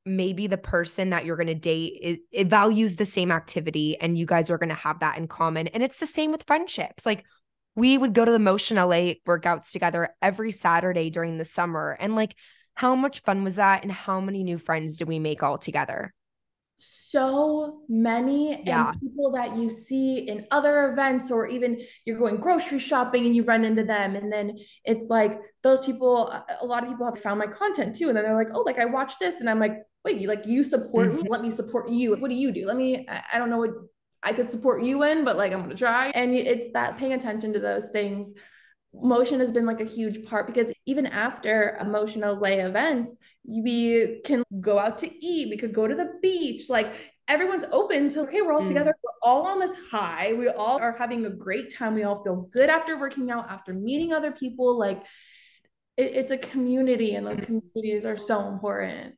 [0.06, 4.18] maybe the person that you're going to date it, it values the same activity and
[4.18, 7.06] you guys are going to have that in common and it's the same with friendships
[7.06, 7.24] like
[7.76, 11.96] we would go to the Motion LA workouts together every Saturday during the summer.
[11.98, 12.36] And like,
[12.74, 13.82] how much fun was that?
[13.82, 16.12] And how many new friends did we make all together?
[16.76, 18.90] So many yeah.
[18.90, 23.36] and people that you see in other events, or even you're going grocery shopping and
[23.36, 24.16] you run into them.
[24.16, 28.08] And then it's like those people, a lot of people have found my content too.
[28.08, 29.40] And then they're like, oh, like I watched this.
[29.40, 31.22] And I'm like, wait, you like you support mm-hmm.
[31.22, 31.28] me?
[31.28, 32.16] Let me support you.
[32.16, 32.66] What do you do?
[32.66, 33.70] Let me, I don't know what
[34.22, 36.08] I could support you in, but like I'm gonna try.
[36.08, 38.32] And it's that paying attention to those things.
[39.02, 44.42] Motion has been like a huge part because even after Motion LA events, we can
[44.60, 46.94] go out to eat, we could go to the beach, like
[47.28, 48.68] everyone's open to okay, we're all mm.
[48.68, 52.22] together, we're all on this high, we all are having a great time, we all
[52.22, 54.78] feel good after working out, after meeting other people.
[54.78, 55.02] Like
[55.96, 59.14] it, it's a community, and those communities are so important.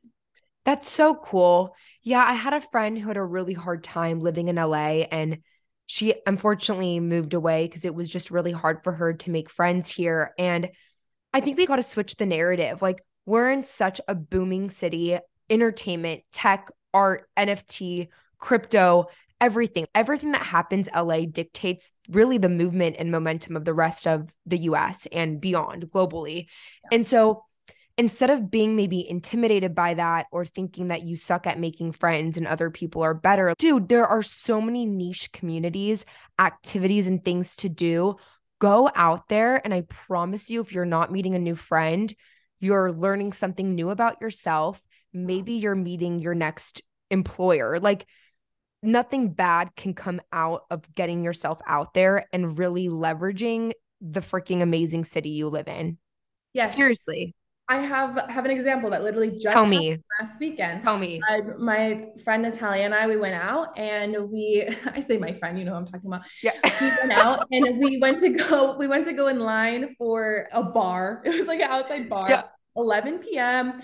[0.65, 1.75] That's so cool.
[2.03, 5.39] Yeah, I had a friend who had a really hard time living in LA and
[5.87, 9.89] she unfortunately moved away because it was just really hard for her to make friends
[9.89, 10.33] here.
[10.37, 10.69] And
[11.33, 12.81] I think we got to switch the narrative.
[12.81, 15.17] Like, we're in such a booming city,
[15.49, 19.07] entertainment, tech, art, NFT, crypto,
[19.39, 19.85] everything.
[19.95, 24.59] Everything that happens LA dictates really the movement and momentum of the rest of the
[24.59, 26.47] US and beyond globally.
[26.83, 26.97] Yeah.
[26.97, 27.43] And so
[27.97, 32.37] instead of being maybe intimidated by that or thinking that you suck at making friends
[32.37, 36.05] and other people are better, dude, there are so many niche communities,
[36.37, 38.15] activities, and things to do.
[38.59, 39.61] Go out there.
[39.63, 42.13] And I promise you, if you're not meeting a new friend,
[42.59, 44.81] you're learning something new about yourself.
[45.13, 47.79] Maybe you're meeting your next employer.
[47.79, 48.05] Like,
[48.83, 54.61] nothing bad can come out of getting yourself out there and really leveraging the freaking
[54.61, 55.97] amazing city you live in.
[56.53, 56.67] Yeah.
[56.67, 57.33] Seriously.
[57.69, 59.97] I have have an example that literally just Tell me.
[60.19, 60.81] last weekend.
[60.81, 61.19] Tell me.
[61.27, 65.59] I, my friend Natalia and I we went out and we I say my friend,
[65.59, 66.21] you know I'm talking about.
[66.41, 66.53] Yeah.
[66.79, 70.47] We went out and we went to go we went to go in line for
[70.53, 71.21] a bar.
[71.25, 72.29] It was like an outside bar.
[72.29, 72.43] Yeah.
[72.77, 73.81] 11 p.m.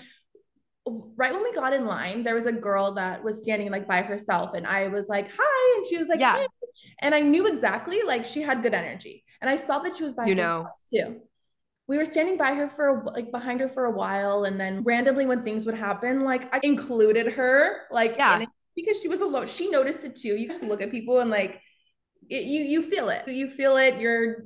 [0.86, 4.02] Right when we got in line, there was a girl that was standing like by
[4.02, 6.46] herself, and I was like, "Hi," and she was like, "Yeah," hey.
[6.98, 10.12] and I knew exactly like she had good energy, and I saw that she was
[10.12, 11.06] by you herself know.
[11.06, 11.20] too
[11.86, 15.26] we were standing by her for like behind her for a while and then randomly
[15.26, 18.44] when things would happen like i included her like yeah.
[18.74, 20.36] because she was alone she noticed it too.
[20.36, 21.60] You just look at people and like
[22.28, 23.28] it, you you feel it.
[23.28, 24.00] You feel it.
[24.00, 24.44] You're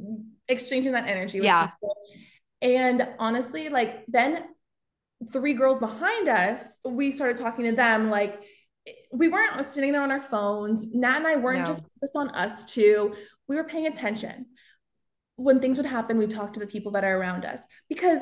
[0.49, 1.67] exchanging that energy yeah.
[1.67, 1.97] people.
[2.63, 4.45] and honestly like then
[5.33, 8.41] three girls behind us we started talking to them like
[9.13, 10.87] we weren't sitting there on our phones.
[10.93, 11.67] Nat and i weren't no.
[11.67, 13.15] just focused on us two.
[13.47, 14.47] We were paying attention
[15.39, 18.21] when things would happen, we talk to the people that are around us because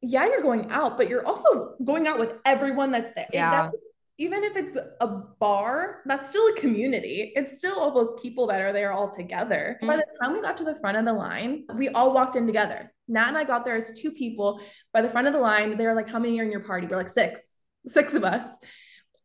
[0.00, 3.28] yeah, you're going out, but you're also going out with everyone that's there.
[3.32, 3.64] Yeah.
[3.64, 3.76] That's,
[4.18, 5.06] even if it's a
[5.40, 7.32] bar, that's still a community.
[7.34, 9.76] It's still all those people that are there all together.
[9.78, 9.86] Mm-hmm.
[9.88, 12.46] By the time we got to the front of the line, we all walked in
[12.46, 12.92] together.
[13.08, 14.60] Nat and I got there as two people.
[14.92, 16.86] By the front of the line, they were like, How many are in your party?
[16.86, 17.56] We're like, Six,
[17.86, 18.46] six of us.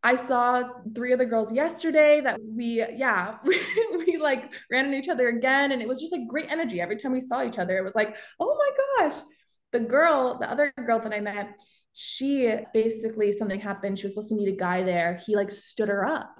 [0.07, 0.63] I saw
[0.95, 3.59] three other girls yesterday that we, yeah, we,
[3.91, 5.73] we like ran into each other again.
[5.73, 6.79] And it was just like great energy.
[6.79, 9.19] Every time we saw each other, it was like, oh my gosh.
[9.73, 11.59] The girl, the other girl that I met,
[11.91, 13.99] she basically something happened.
[13.99, 15.19] She was supposed to meet a guy there.
[15.25, 16.33] He like stood her up.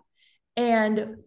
[0.56, 1.18] And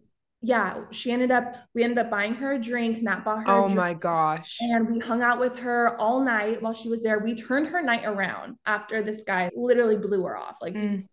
[0.41, 3.51] yeah, she ended up, we ended up buying her a drink, Nat bought her.
[3.51, 4.57] Oh my gosh.
[4.61, 7.19] And we hung out with her all night while she was there.
[7.19, 10.57] We turned her night around after this guy literally blew her off.
[10.59, 11.05] Like mm.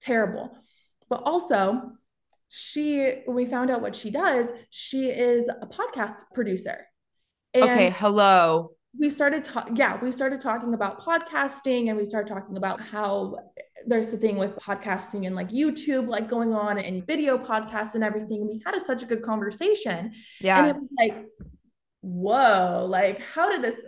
[0.00, 0.56] terrible.
[1.08, 1.92] But also,
[2.48, 6.86] she, when we found out what she does, she is a podcast producer.
[7.54, 8.72] And okay, hello.
[8.98, 13.36] We started talking, yeah, we started talking about podcasting and we started talking about how
[13.86, 18.02] there's a thing with podcasting and like YouTube, like going on and video podcasts and
[18.02, 18.46] everything.
[18.46, 20.12] We had a, such a good conversation.
[20.40, 20.58] Yeah.
[20.58, 21.26] And it was like,
[22.00, 23.84] whoa, like, how did this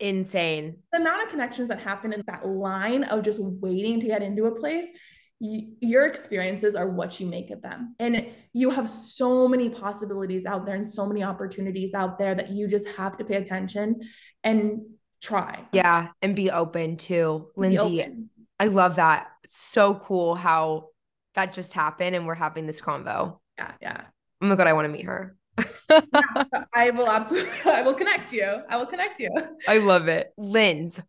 [0.00, 0.78] insane?
[0.92, 4.46] The amount of connections that happen in that line of just waiting to get into
[4.46, 4.86] a place
[5.38, 7.94] your experiences are what you make of them.
[7.98, 12.50] And you have so many possibilities out there and so many opportunities out there that
[12.50, 14.00] you just have to pay attention
[14.42, 14.80] and
[15.20, 15.66] try.
[15.72, 16.08] Yeah.
[16.22, 18.06] And be open to Lindsay.
[18.58, 19.28] I love that.
[19.44, 20.88] So cool how
[21.34, 23.38] that just happened and we're having this convo.
[23.58, 23.72] Yeah.
[23.82, 24.00] Yeah.
[24.40, 25.36] Oh my God, I want to meet her.
[25.90, 28.62] yeah, I will absolutely, I will connect you.
[28.70, 29.30] I will connect you.
[29.68, 30.32] I love it.
[30.38, 31.00] Linz,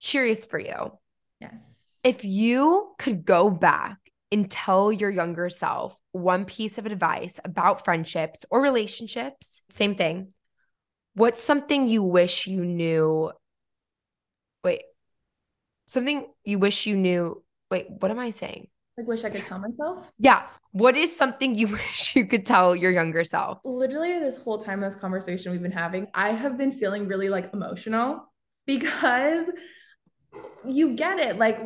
[0.00, 0.92] curious for you.
[1.40, 3.98] Yes if you could go back
[4.32, 10.32] and tell your younger self one piece of advice about friendships or relationships, same thing,
[11.14, 13.32] what's something you wish you knew?
[14.64, 14.82] Wait,
[15.86, 17.42] something you wish you knew.
[17.70, 18.68] Wait, what am I saying?
[18.96, 20.10] Like, wish I could tell myself?
[20.18, 20.46] Yeah.
[20.72, 23.58] What is something you wish you could tell your younger self?
[23.64, 27.52] Literally, this whole time, this conversation we've been having, I have been feeling really like
[27.52, 28.30] emotional
[28.66, 29.46] because
[30.66, 31.38] you get it.
[31.38, 31.60] Like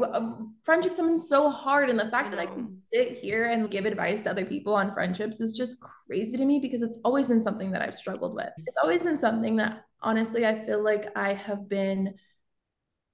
[0.63, 1.91] friendship something's so hard.
[1.91, 4.93] And the fact that I can sit here and give advice to other people on
[4.93, 8.51] friendships is just crazy to me because it's always been something that I've struggled with.
[8.67, 12.15] It's always been something that honestly I feel like I have been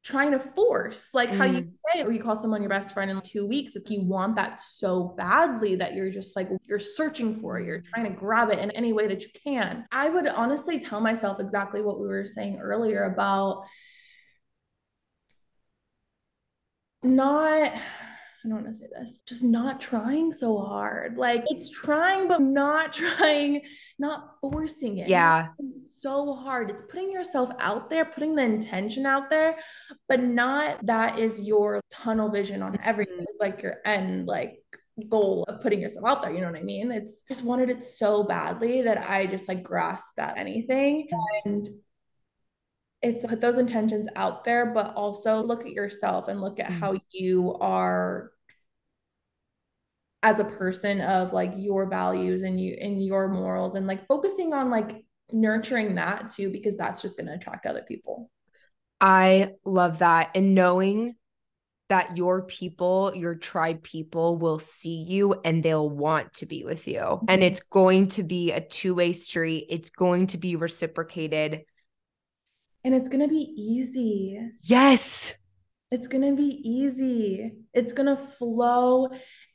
[0.03, 1.68] trying to force like how you mm.
[1.68, 4.59] say or you call someone your best friend in two weeks if you want that
[4.59, 8.59] so badly that you're just like you're searching for it you're trying to grab it
[8.59, 12.24] in any way that you can i would honestly tell myself exactly what we were
[12.24, 13.66] saying earlier about
[17.03, 17.72] not
[18.42, 21.18] I don't want to say this, just not trying so hard.
[21.18, 23.62] Like it's trying, but not trying,
[23.98, 25.09] not forcing it.
[25.09, 25.48] Yeah.
[25.59, 26.70] It's so hard.
[26.70, 29.59] It's putting yourself out there, putting the intention out there,
[30.09, 33.16] but not that is your tunnel vision on everything.
[33.16, 33.24] Mm-hmm.
[33.24, 34.62] It's like your end, like
[35.09, 36.32] goal of putting yourself out there.
[36.32, 36.90] You know what I mean?
[36.90, 41.09] It's just wanted it so badly that I just like grasped at anything.
[41.44, 41.68] And
[43.03, 46.80] it's put those intentions out there, but also look at yourself and look at mm-hmm.
[46.80, 48.32] how you are
[50.22, 54.53] as a person of like your values and you and your morals and like focusing
[54.53, 58.30] on like nurturing that too because that's just going to attract other people.
[59.01, 61.14] I love that and knowing
[61.88, 66.86] that your people, your tribe people will see you and they'll want to be with
[66.86, 67.01] you.
[67.01, 67.24] Mm-hmm.
[67.28, 69.66] And it's going to be a two-way street.
[69.70, 71.62] It's going to be reciprocated
[72.85, 74.41] and it's going to be easy.
[74.62, 75.35] Yes.
[75.91, 77.53] It's going to be easy.
[77.74, 79.09] It's going to flow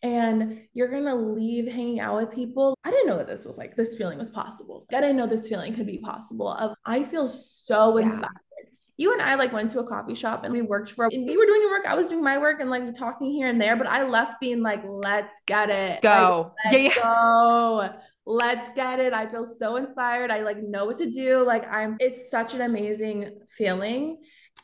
[0.03, 2.77] and you're going to leave hanging out with people.
[2.83, 4.85] I didn't know that this was like this feeling was possible.
[4.91, 6.51] I didn't know this feeling could be possible.
[6.51, 8.25] Of I feel so inspired.
[8.25, 8.69] Yeah.
[8.97, 11.37] You and I like went to a coffee shop and we worked for and you
[11.37, 13.75] were doing your work, I was doing my work and like talking here and there,
[13.75, 15.73] but I left being like, let's get it.
[15.73, 16.53] Let's go.
[16.65, 17.03] Like, let's yeah, yeah.
[17.03, 17.89] go
[18.25, 19.13] let's get it.
[19.13, 20.31] I feel so inspired.
[20.31, 21.43] I like know what to do.
[21.43, 24.17] Like I'm it's such an amazing feeling.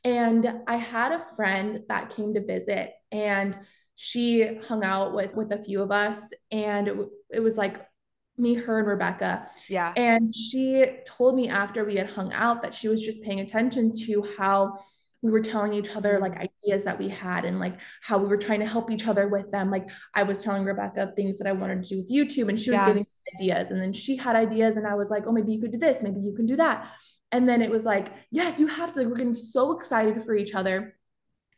[0.04, 3.58] And I had a friend that came to visit and
[3.96, 6.98] she hung out with with a few of us and it,
[7.30, 7.86] it was like
[8.38, 9.48] me, her, and Rebecca.
[9.70, 9.94] Yeah.
[9.96, 13.92] And she told me after we had hung out that she was just paying attention
[14.06, 14.80] to how
[15.22, 18.38] we were telling each other like ideas that we had and like how we were
[18.38, 19.70] trying to help each other with them.
[19.70, 22.72] Like I was telling Rebecca things that I wanted to do with YouTube and she
[22.72, 22.88] was yeah.
[22.88, 23.70] giving ideas.
[23.72, 26.02] And then she had ideas and I was like, oh, maybe you could do this,
[26.02, 26.90] maybe you can do that.
[27.32, 29.00] And then it was like, yes, you have to.
[29.00, 30.98] Like, We're getting so excited for each other.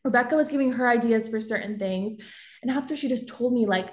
[0.04, 2.18] Rebecca was giving her ideas for certain things.
[2.62, 3.90] And after she just told me, like,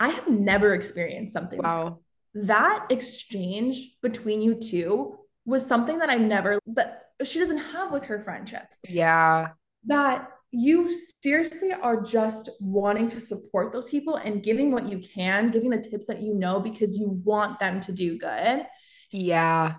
[0.00, 1.60] I have never experienced something.
[1.62, 2.00] Wow.
[2.34, 2.46] Like that.
[2.48, 8.04] that exchange between you two was something that I never, that she doesn't have with
[8.04, 8.80] her friendships.
[8.88, 9.50] Yeah.
[9.86, 10.92] That you
[11.22, 15.80] seriously are just wanting to support those people and giving what you can, giving the
[15.80, 18.66] tips that you know because you want them to do good.
[19.10, 19.76] Yeah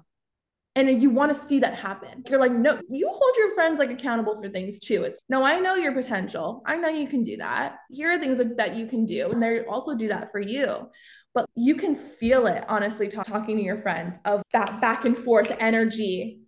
[0.75, 3.91] and you want to see that happen you're like no you hold your friends like
[3.91, 7.37] accountable for things too it's no i know your potential i know you can do
[7.37, 10.39] that here are things that, that you can do and they also do that for
[10.39, 10.89] you
[11.33, 15.17] but you can feel it honestly talk, talking to your friends of that back and
[15.17, 16.39] forth energy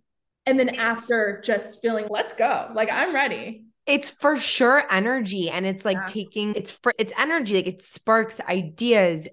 [0.46, 5.66] and then after just feeling let's go like i'm ready it's for sure energy and
[5.66, 6.06] it's like yeah.
[6.06, 9.28] taking it's for it's energy like it sparks ideas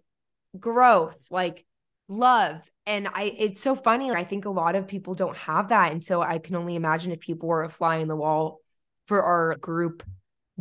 [0.59, 1.65] growth like
[2.07, 4.11] love and I it's so funny.
[4.11, 5.91] I think a lot of people don't have that.
[5.91, 8.59] And so I can only imagine if people were a fly in the wall
[9.05, 10.03] for our group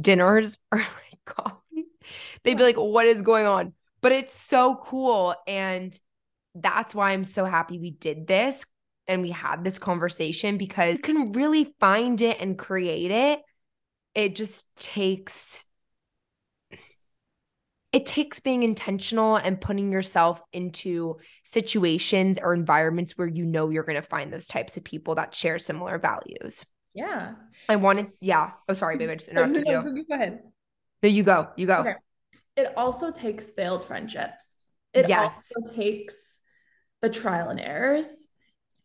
[0.00, 1.86] dinners or like coffee,
[2.44, 3.74] they'd be like, what is going on?
[4.00, 5.34] But it's so cool.
[5.46, 5.98] And
[6.54, 8.66] that's why I'm so happy we did this
[9.08, 13.40] and we had this conversation because you can really find it and create it.
[14.14, 15.64] It just takes
[17.92, 23.82] it takes being intentional and putting yourself into situations or environments where you know you're
[23.82, 26.64] going to find those types of people that share similar values.
[26.94, 27.34] Yeah.
[27.68, 28.52] I wanted, yeah.
[28.66, 29.12] Oh, sorry, baby.
[29.12, 30.04] I just interrupted no, you.
[30.08, 30.38] Go ahead.
[31.02, 31.48] There you go.
[31.56, 31.80] You go.
[31.80, 31.94] Okay.
[32.56, 34.70] It also takes failed friendships.
[34.94, 35.52] It yes.
[35.54, 36.38] also takes
[37.02, 38.26] the trial and errors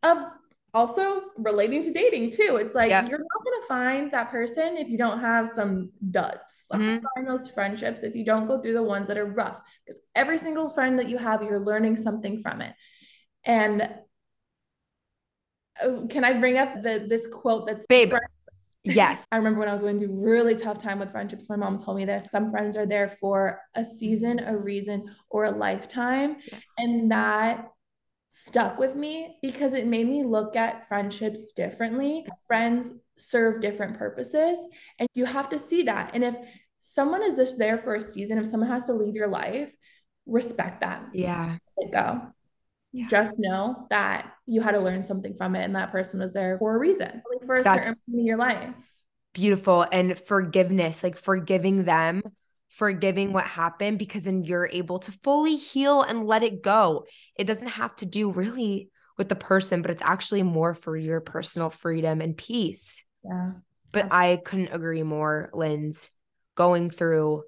[0.08, 0.32] of
[0.74, 2.58] also relating to dating too.
[2.62, 3.10] It's like yep.
[3.10, 6.68] you're not gonna find that person if you don't have some duds.
[6.70, 7.06] Like mm-hmm.
[7.16, 9.60] find those friendships if you don't go through the ones that are rough.
[9.86, 12.74] Because every single friend that you have, you're learning something from it.
[13.44, 13.90] And
[15.82, 18.14] uh, can I bring up the this quote that's babe?
[18.84, 19.26] Yes.
[19.32, 21.98] I remember when I was going through really tough time with friendships, my mom told
[21.98, 22.30] me this.
[22.30, 26.38] Some friends are there for a season, a reason, or a lifetime.
[26.52, 26.60] Yeah.
[26.78, 27.72] And that
[28.28, 32.26] stuck with me because it made me look at friendships differently.
[32.46, 34.60] Friends serve different purposes,
[35.00, 36.12] and you have to see that.
[36.14, 36.36] And if
[36.80, 39.76] someone is just there for a season, if someone has to leave your life,
[40.26, 41.06] respect that.
[41.14, 41.58] Yeah.
[41.78, 42.22] Let go.
[42.92, 43.08] Yeah.
[43.10, 46.58] Just know that you had to learn something from it, and that person was there
[46.58, 48.76] for a reason, like for a That's certain point in your life.
[49.34, 49.86] Beautiful.
[49.92, 52.24] And forgiveness, like forgiving them
[52.78, 57.06] forgiving what happened because then you're able to fully heal and let it go.
[57.36, 61.20] It doesn't have to do really with the person, but it's actually more for your
[61.20, 63.04] personal freedom and peace.
[63.24, 63.54] Yeah.
[63.92, 66.12] But I couldn't agree more, Linz,
[66.54, 67.46] going through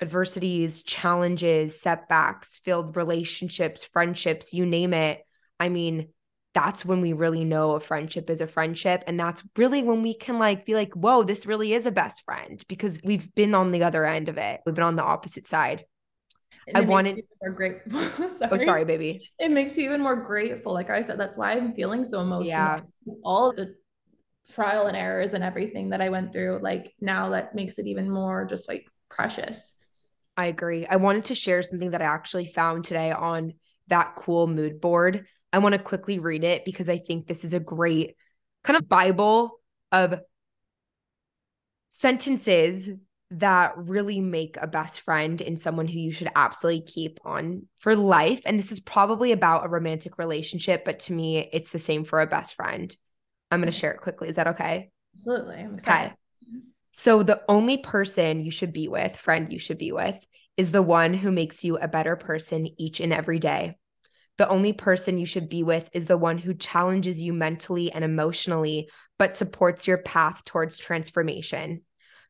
[0.00, 5.20] adversities, challenges, setbacks, failed relationships, friendships, you name it.
[5.60, 6.08] I mean,
[6.54, 9.02] that's when we really know a friendship is a friendship.
[9.06, 12.24] And that's really when we can like be like whoa this really is a best
[12.24, 14.60] friend because we've been on the other end of it.
[14.66, 15.84] We've been on the opposite side.
[16.68, 18.00] And i wanted more grateful.
[18.00, 18.50] Oh, sorry.
[18.52, 18.84] oh sorry.
[18.84, 19.30] baby.
[19.38, 20.72] It makes you even more grateful.
[20.72, 22.46] Like i said that's why i'm feeling so emotional.
[22.46, 22.80] Yeah.
[23.24, 23.74] All the
[24.50, 28.10] trial and errors and everything that i went through like now that makes it even
[28.10, 29.74] more just like precious.
[30.36, 30.86] I agree.
[30.86, 33.54] I wanted to share something that i actually found today on
[33.88, 37.54] that cool mood board I want to quickly read it because I think this is
[37.54, 38.16] a great
[38.64, 40.20] kind of Bible of
[41.90, 42.88] sentences
[43.32, 47.96] that really make a best friend and someone who you should absolutely keep on for
[47.96, 48.42] life.
[48.44, 52.20] And this is probably about a romantic relationship, but to me, it's the same for
[52.20, 52.94] a best friend.
[53.50, 54.28] I'm going to share it quickly.
[54.28, 54.90] Is that okay?
[55.14, 55.56] Absolutely.
[55.56, 56.06] I'm excited.
[56.06, 56.14] Okay.
[56.94, 60.18] So, the only person you should be with, friend you should be with,
[60.58, 63.76] is the one who makes you a better person each and every day.
[64.38, 68.04] The only person you should be with is the one who challenges you mentally and
[68.04, 71.82] emotionally, but supports your path towards transformation.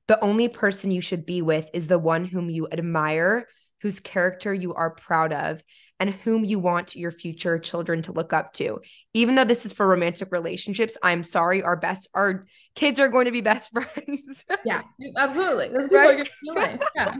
[0.09, 3.47] The only person you should be with is the one whom you admire,
[3.83, 5.63] whose character you are proud of,
[6.03, 8.81] and whom you want your future children to look up to.
[9.15, 13.27] Even though this is for romantic relationships, I'm sorry, our best our kids are going
[13.27, 14.45] to be best friends.
[14.65, 14.83] yeah,
[15.17, 15.69] absolutely.
[15.69, 16.21] Those people right?
[16.21, 17.17] are going to yeah.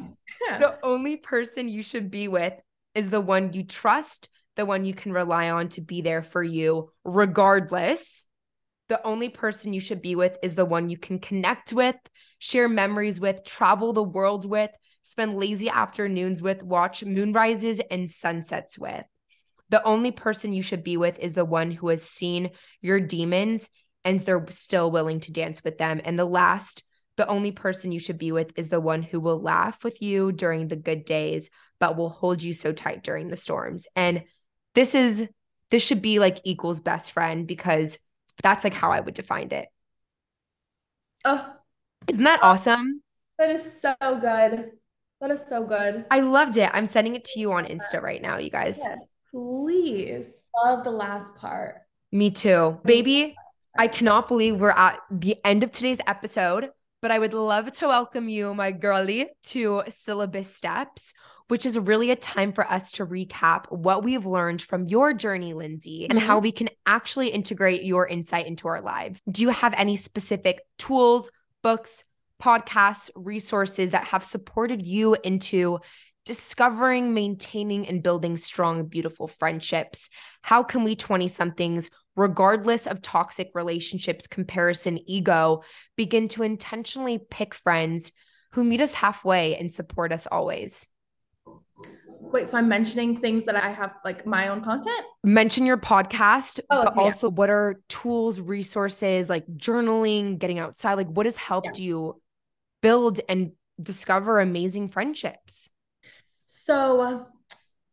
[0.49, 0.59] yeah.
[0.59, 2.55] The only person you should be with
[2.97, 6.43] is the one you trust, the one you can rely on to be there for
[6.43, 8.27] you regardless.
[8.89, 11.97] The only person you should be with is the one you can connect with,
[12.39, 14.71] share memories with, travel the world with,
[15.03, 19.05] spend lazy afternoons with, watch moonrises and sunsets with.
[19.71, 22.51] The only person you should be with is the one who has seen
[22.83, 23.71] your demons
[24.05, 26.01] and they're still willing to dance with them.
[26.05, 26.85] And the last,
[27.17, 30.33] the only person you should be with is the one who will laugh with you
[30.33, 31.49] during the good days,
[31.81, 33.87] but will hold you so tight during the storms.
[33.97, 34.25] And
[34.75, 35.29] this is,
[35.71, 37.99] this should be like equals best friend because
[38.43, 39.69] that's like how I would define it.
[41.25, 41.55] Oh,
[42.09, 43.03] isn't that awesome?
[43.39, 44.73] That is so good.
[45.21, 46.05] That is so good.
[46.11, 46.69] I loved it.
[46.73, 48.81] I'm sending it to you on Insta right now, you guys.
[48.83, 48.99] Yes,
[49.31, 50.45] please.
[50.65, 51.77] Love the last part.
[52.11, 52.79] Me too.
[52.85, 53.37] Baby,
[53.79, 56.71] I cannot believe we're at the end of today's episode,
[57.03, 61.13] but I would love to welcome you, my girly, to Syllabus Steps,
[61.49, 65.53] which is really a time for us to recap what we've learned from your journey,
[65.53, 66.27] Lindsay, and mm-hmm.
[66.27, 69.21] how we can actually integrate your insight into our lives.
[69.29, 71.29] Do you have any specific tools,
[71.63, 72.05] books,
[72.41, 75.81] podcasts, resources that have supported you into
[76.25, 80.09] discovering, maintaining, and building strong, beautiful friendships?
[80.43, 85.63] How can we 20 somethings, regardless of toxic relationships, comparison, ego,
[85.97, 88.13] begin to intentionally pick friends
[88.53, 90.87] who meet us halfway and support us always?
[92.33, 95.05] Wait, so I'm mentioning things that I have like my own content?
[95.23, 97.03] Mention your podcast, oh, but yeah.
[97.03, 100.95] also what are tools, resources like journaling, getting outside?
[100.95, 101.85] Like what has helped yeah.
[101.85, 102.23] you
[102.81, 103.53] build and
[103.83, 105.69] discover amazing friendships?
[106.53, 107.27] So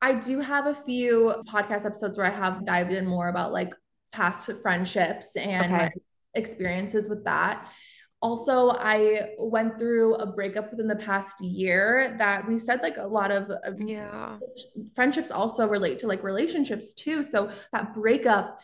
[0.01, 3.73] I do have a few podcast episodes where I have dived in more about like
[4.13, 5.91] past friendships and okay.
[6.33, 7.69] experiences with that.
[8.21, 13.07] Also, I went through a breakup within the past year that we said like a
[13.07, 13.49] lot of
[13.79, 14.37] yeah
[14.93, 17.23] friendships also relate to like relationships too.
[17.23, 18.59] So that breakup,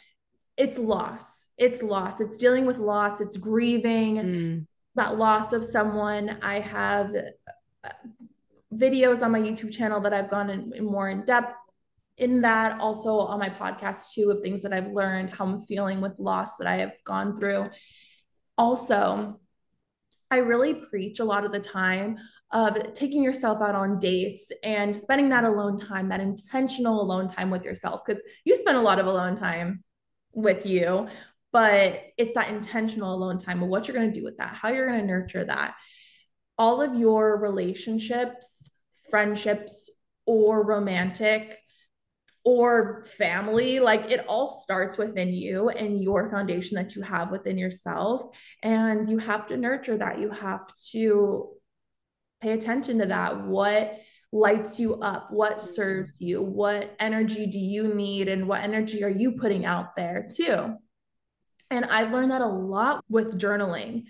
[0.57, 1.47] it's loss.
[1.57, 2.19] It's loss.
[2.19, 3.21] It's dealing with loss.
[3.21, 4.67] It's grieving mm.
[4.95, 6.37] that loss of someone.
[6.41, 7.89] I have uh,
[8.75, 11.55] videos on my YouTube channel that I've gone in, in more in depth
[12.17, 16.01] in that also on my podcast too of things that I've learned, how I'm feeling
[16.01, 17.69] with loss that I have gone through.
[18.57, 19.39] Also,
[20.31, 22.17] I really preach a lot of the time
[22.51, 27.49] of taking yourself out on dates and spending that alone time, that intentional alone time
[27.49, 29.83] with yourself, because you spend a lot of alone time
[30.33, 31.07] with you,
[31.51, 34.69] but it's that intentional alone time of what you're going to do with that, how
[34.69, 35.75] you're going to nurture that.
[36.57, 38.69] All of your relationships,
[39.09, 39.89] friendships,
[40.25, 41.59] or romantic
[42.43, 47.57] or family like it all starts within you and your foundation that you have within
[47.57, 48.37] yourself.
[48.61, 50.19] And you have to nurture that.
[50.19, 51.49] You have to
[52.41, 53.45] pay attention to that.
[53.45, 53.99] What
[54.31, 55.31] lights you up?
[55.31, 55.67] What mm-hmm.
[55.67, 56.41] serves you?
[56.43, 58.27] What energy do you need?
[58.27, 60.77] And what energy are you putting out there too?
[61.71, 64.03] And i've learned that a lot with journaling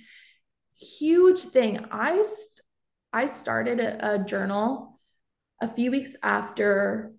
[0.78, 2.62] huge thing i st-
[3.14, 5.00] i started a, a journal
[5.62, 7.14] a few weeks after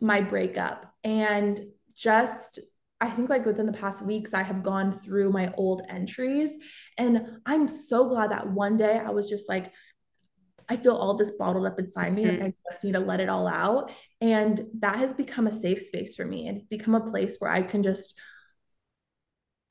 [0.00, 1.60] my breakup and
[1.94, 2.60] just
[3.02, 6.56] I think like within the past weeks, I have gone through my old entries.
[6.96, 9.72] And I'm so glad that one day I was just like,
[10.68, 12.24] I feel all this bottled up inside me.
[12.24, 12.44] Mm-hmm.
[12.44, 13.90] Like I just need to let it all out.
[14.20, 16.48] And that has become a safe space for me.
[16.48, 18.16] It's become a place where I can just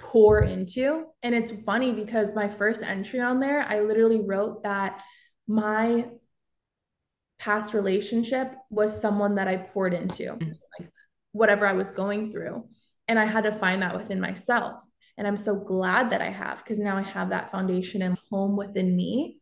[0.02, 1.06] pour into.
[1.24, 5.02] And it's funny because my first entry on there, I literally wrote that
[5.48, 6.08] my
[7.40, 10.52] past relationship was someone that I poured into, mm-hmm.
[10.80, 10.90] like
[11.32, 12.68] whatever I was going through.
[13.08, 14.82] And I had to find that within myself.
[15.18, 18.56] And I'm so glad that I have because now I have that foundation and home
[18.56, 19.41] within me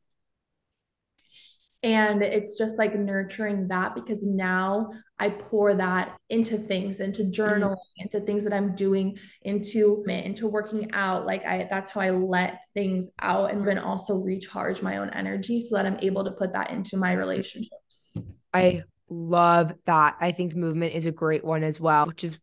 [1.82, 7.34] and it's just like nurturing that because now I pour that into things, into mm.
[7.34, 8.04] journaling, mm.
[8.04, 11.26] into things that I'm doing, into into working out.
[11.26, 15.60] Like I that's how I let things out and then also recharge my own energy
[15.60, 18.18] so that I'm able to put that into my relationships.
[18.54, 20.18] I love that.
[20.20, 22.40] I think movement is a great one as well, which is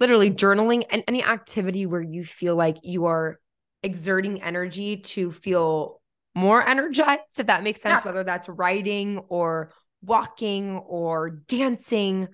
[0.00, 3.38] literally journaling and any activity where you feel like you are
[3.84, 6.01] exerting energy to feel
[6.34, 8.10] more energized, if that makes sense, yeah.
[8.10, 9.70] whether that's writing or
[10.02, 12.28] walking or dancing,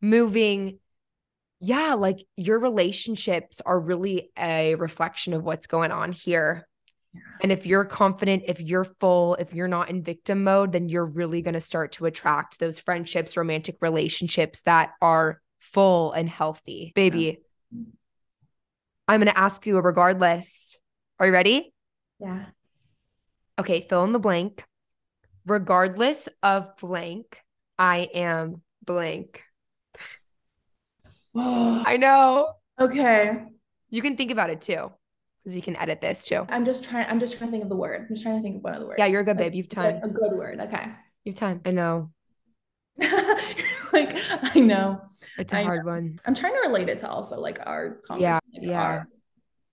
[0.00, 0.78] moving.
[1.60, 6.66] Yeah, like your relationships are really a reflection of what's going on here.
[7.14, 7.20] Yeah.
[7.42, 11.06] And if you're confident, if you're full, if you're not in victim mode, then you're
[11.06, 16.92] really going to start to attract those friendships, romantic relationships that are full and healthy.
[16.94, 17.38] Baby,
[17.70, 17.80] yeah.
[19.06, 20.76] I'm going to ask you regardless.
[21.20, 21.72] Are you ready?
[22.18, 22.46] Yeah
[23.58, 24.64] okay, fill in the blank.
[25.46, 27.38] Regardless of blank,
[27.78, 29.42] I am blank.
[31.36, 32.54] I know.
[32.80, 33.44] Okay.
[33.90, 34.90] You can think about it too.
[35.38, 36.46] Because you can edit this too.
[36.48, 38.00] I'm just trying, I'm just trying to think of the word.
[38.00, 38.98] I'm just trying to think of one of the words.
[38.98, 39.54] Yeah, you're a good babe.
[39.54, 40.00] You've time.
[40.02, 40.58] A good word.
[40.60, 40.86] Okay.
[41.24, 41.60] You have time.
[41.66, 42.10] I know.
[43.92, 44.16] like
[44.54, 45.02] I know.
[45.36, 45.92] It's a I hard know.
[45.92, 46.20] one.
[46.24, 48.82] I'm trying to relate it to also like our Yeah, like yeah.
[48.82, 49.08] our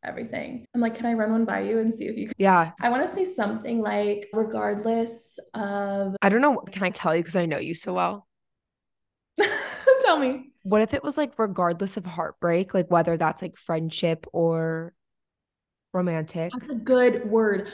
[0.04, 0.66] everything.
[0.74, 2.36] I'm like, can I run one by you and see if you can?
[2.38, 2.72] Yeah.
[2.82, 6.58] I want to say something like, regardless of, I don't know.
[6.72, 7.22] Can I tell you?
[7.22, 8.28] Because I know you so well.
[10.02, 10.52] tell me.
[10.64, 14.94] What if it was like regardless of heartbreak, like whether that's like friendship or
[15.94, 16.52] romantic?
[16.54, 17.70] That's a good word.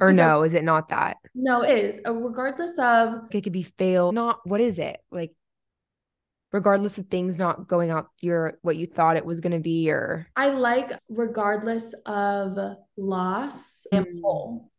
[0.00, 1.18] Or I- no, is it not that?
[1.34, 2.00] No, it is.
[2.06, 4.12] Uh, regardless of, It could be fail.
[4.12, 4.98] Not what is it?
[5.10, 5.32] Like
[6.52, 10.26] regardless of things not going out your what you thought it was gonna be or
[10.36, 12.58] I like regardless of
[12.96, 14.20] loss and Mm.
[14.22, 14.70] whole.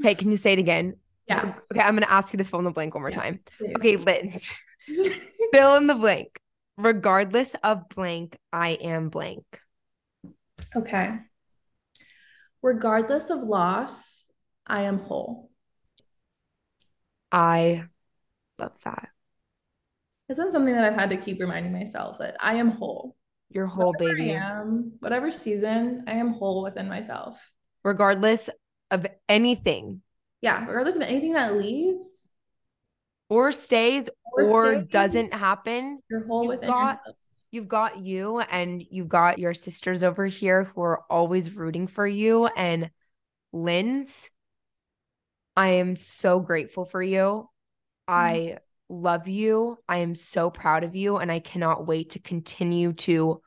[0.00, 0.96] Okay, can you say it again?
[1.28, 1.54] Yeah.
[1.72, 3.40] Okay, I'm gonna ask you to fill in the blank one more Yes, time.
[3.58, 3.74] please.
[3.76, 4.50] Okay, Linz.
[5.52, 6.40] fill in the blank.
[6.76, 9.44] Regardless of blank, I am blank.
[10.74, 11.18] Okay.
[12.62, 14.24] Regardless of loss,
[14.66, 15.50] I am whole.
[17.32, 17.84] I
[18.58, 19.08] love that.
[20.28, 23.16] It's been something that I've had to keep reminding myself that I am whole.
[23.50, 24.30] Your whole Whatever baby.
[24.36, 27.52] I am, whatever season, I am whole within myself.
[27.84, 28.48] Regardless
[28.90, 30.02] of anything
[30.42, 32.28] Yeah, regardless of anything that leaves
[33.28, 37.16] or stays or, or stays, doesn't happen, you're whole you've within got- yourself.
[37.50, 42.06] you've got you and you've got your sisters over here who are always rooting for
[42.06, 42.46] you.
[42.46, 42.90] And
[43.52, 44.30] Linz,
[45.56, 47.48] I am so grateful for you.
[48.08, 48.08] Mm-hmm.
[48.08, 49.78] I love you.
[49.88, 51.16] I am so proud of you.
[51.16, 53.40] And I cannot wait to continue to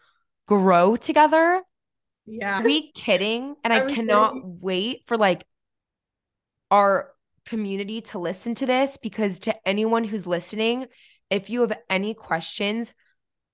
[0.48, 1.62] grow together.
[2.26, 2.62] Yeah.
[2.62, 3.56] Are we kidding?
[3.64, 4.58] And I we cannot kidding?
[4.62, 5.46] wait for like
[6.72, 7.12] our
[7.46, 10.88] community to listen to this because to anyone who's listening,
[11.30, 12.94] if you have any questions,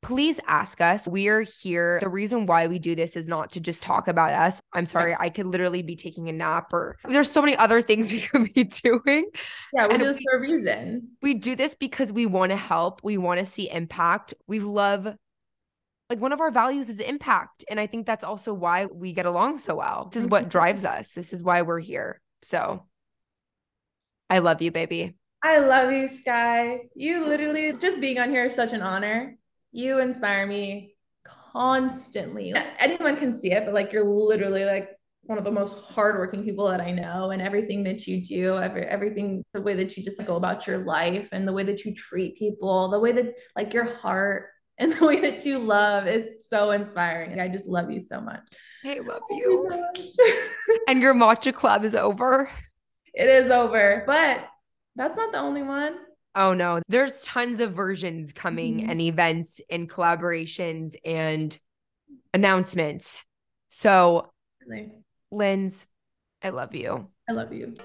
[0.01, 1.07] please ask us.
[1.07, 1.99] We're here.
[1.99, 4.61] The reason why we do this is not to just talk about us.
[4.73, 8.11] I'm sorry, I could literally be taking a nap or there's so many other things
[8.11, 9.29] we could be doing.
[9.73, 11.09] Yeah, we do this for a reason.
[11.21, 13.01] We do this because we want to help.
[13.03, 14.33] We want to see impact.
[14.47, 15.07] We love
[16.09, 17.63] like one of our values is impact.
[17.69, 20.09] And I think that's also why we get along so well.
[20.11, 20.49] This is what Mhm.
[20.49, 21.13] drives us.
[21.13, 22.19] This is why we're here.
[22.41, 22.85] So
[24.29, 25.15] I love you, baby.
[25.43, 26.81] I love you, Sky.
[26.95, 29.37] You literally just being on here is such an honor.
[29.71, 30.95] You inspire me
[31.53, 32.53] constantly.
[32.79, 34.89] Anyone can see it, but like you're literally like
[35.23, 38.83] one of the most hardworking people that I know, and everything that you do, every
[38.83, 41.93] everything, the way that you just go about your life, and the way that you
[41.93, 44.47] treat people, the way that like your heart
[44.77, 47.39] and the way that you love is so inspiring.
[47.39, 48.41] I just love you so much.
[48.83, 49.67] I love you you.
[49.69, 49.99] so much.
[50.87, 52.49] And your matcha club is over.
[53.13, 54.47] it is over, but
[54.95, 55.95] that's not the only one.
[56.35, 58.89] Oh no, there's tons of versions coming Mhm.
[58.91, 61.57] and events and collaborations and
[62.33, 63.25] announcements.
[63.67, 64.31] So,
[64.65, 64.91] Really.
[65.31, 65.87] Linz,
[66.41, 67.07] I love you.
[67.29, 67.75] I love you.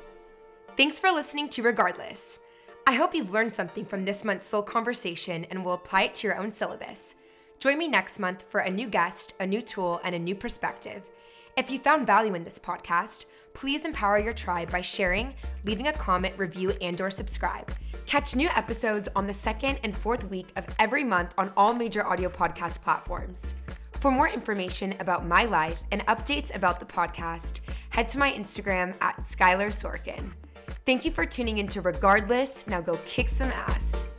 [0.77, 2.39] Thanks for listening to Regardless.
[2.87, 6.29] I hope you've learned something from this month's Soul Conversation and will apply it to
[6.29, 7.17] your own syllabus.
[7.59, 11.03] Join me next month for a new guest, a new tool, and a new perspective.
[11.57, 13.25] If you found value in this podcast,
[13.57, 15.33] please empower your tribe by sharing,
[15.65, 17.73] leaving a comment, review, and or subscribe.
[18.05, 22.07] Catch new episodes on the second and fourth week of every month on all major
[22.07, 23.55] audio podcast platforms.
[23.93, 28.95] For more information about my life and updates about the podcast, head to my Instagram
[29.01, 30.33] at Skylar Sorkin.
[30.85, 32.67] Thank you for tuning into Regardless.
[32.67, 34.16] Now go kick some ass.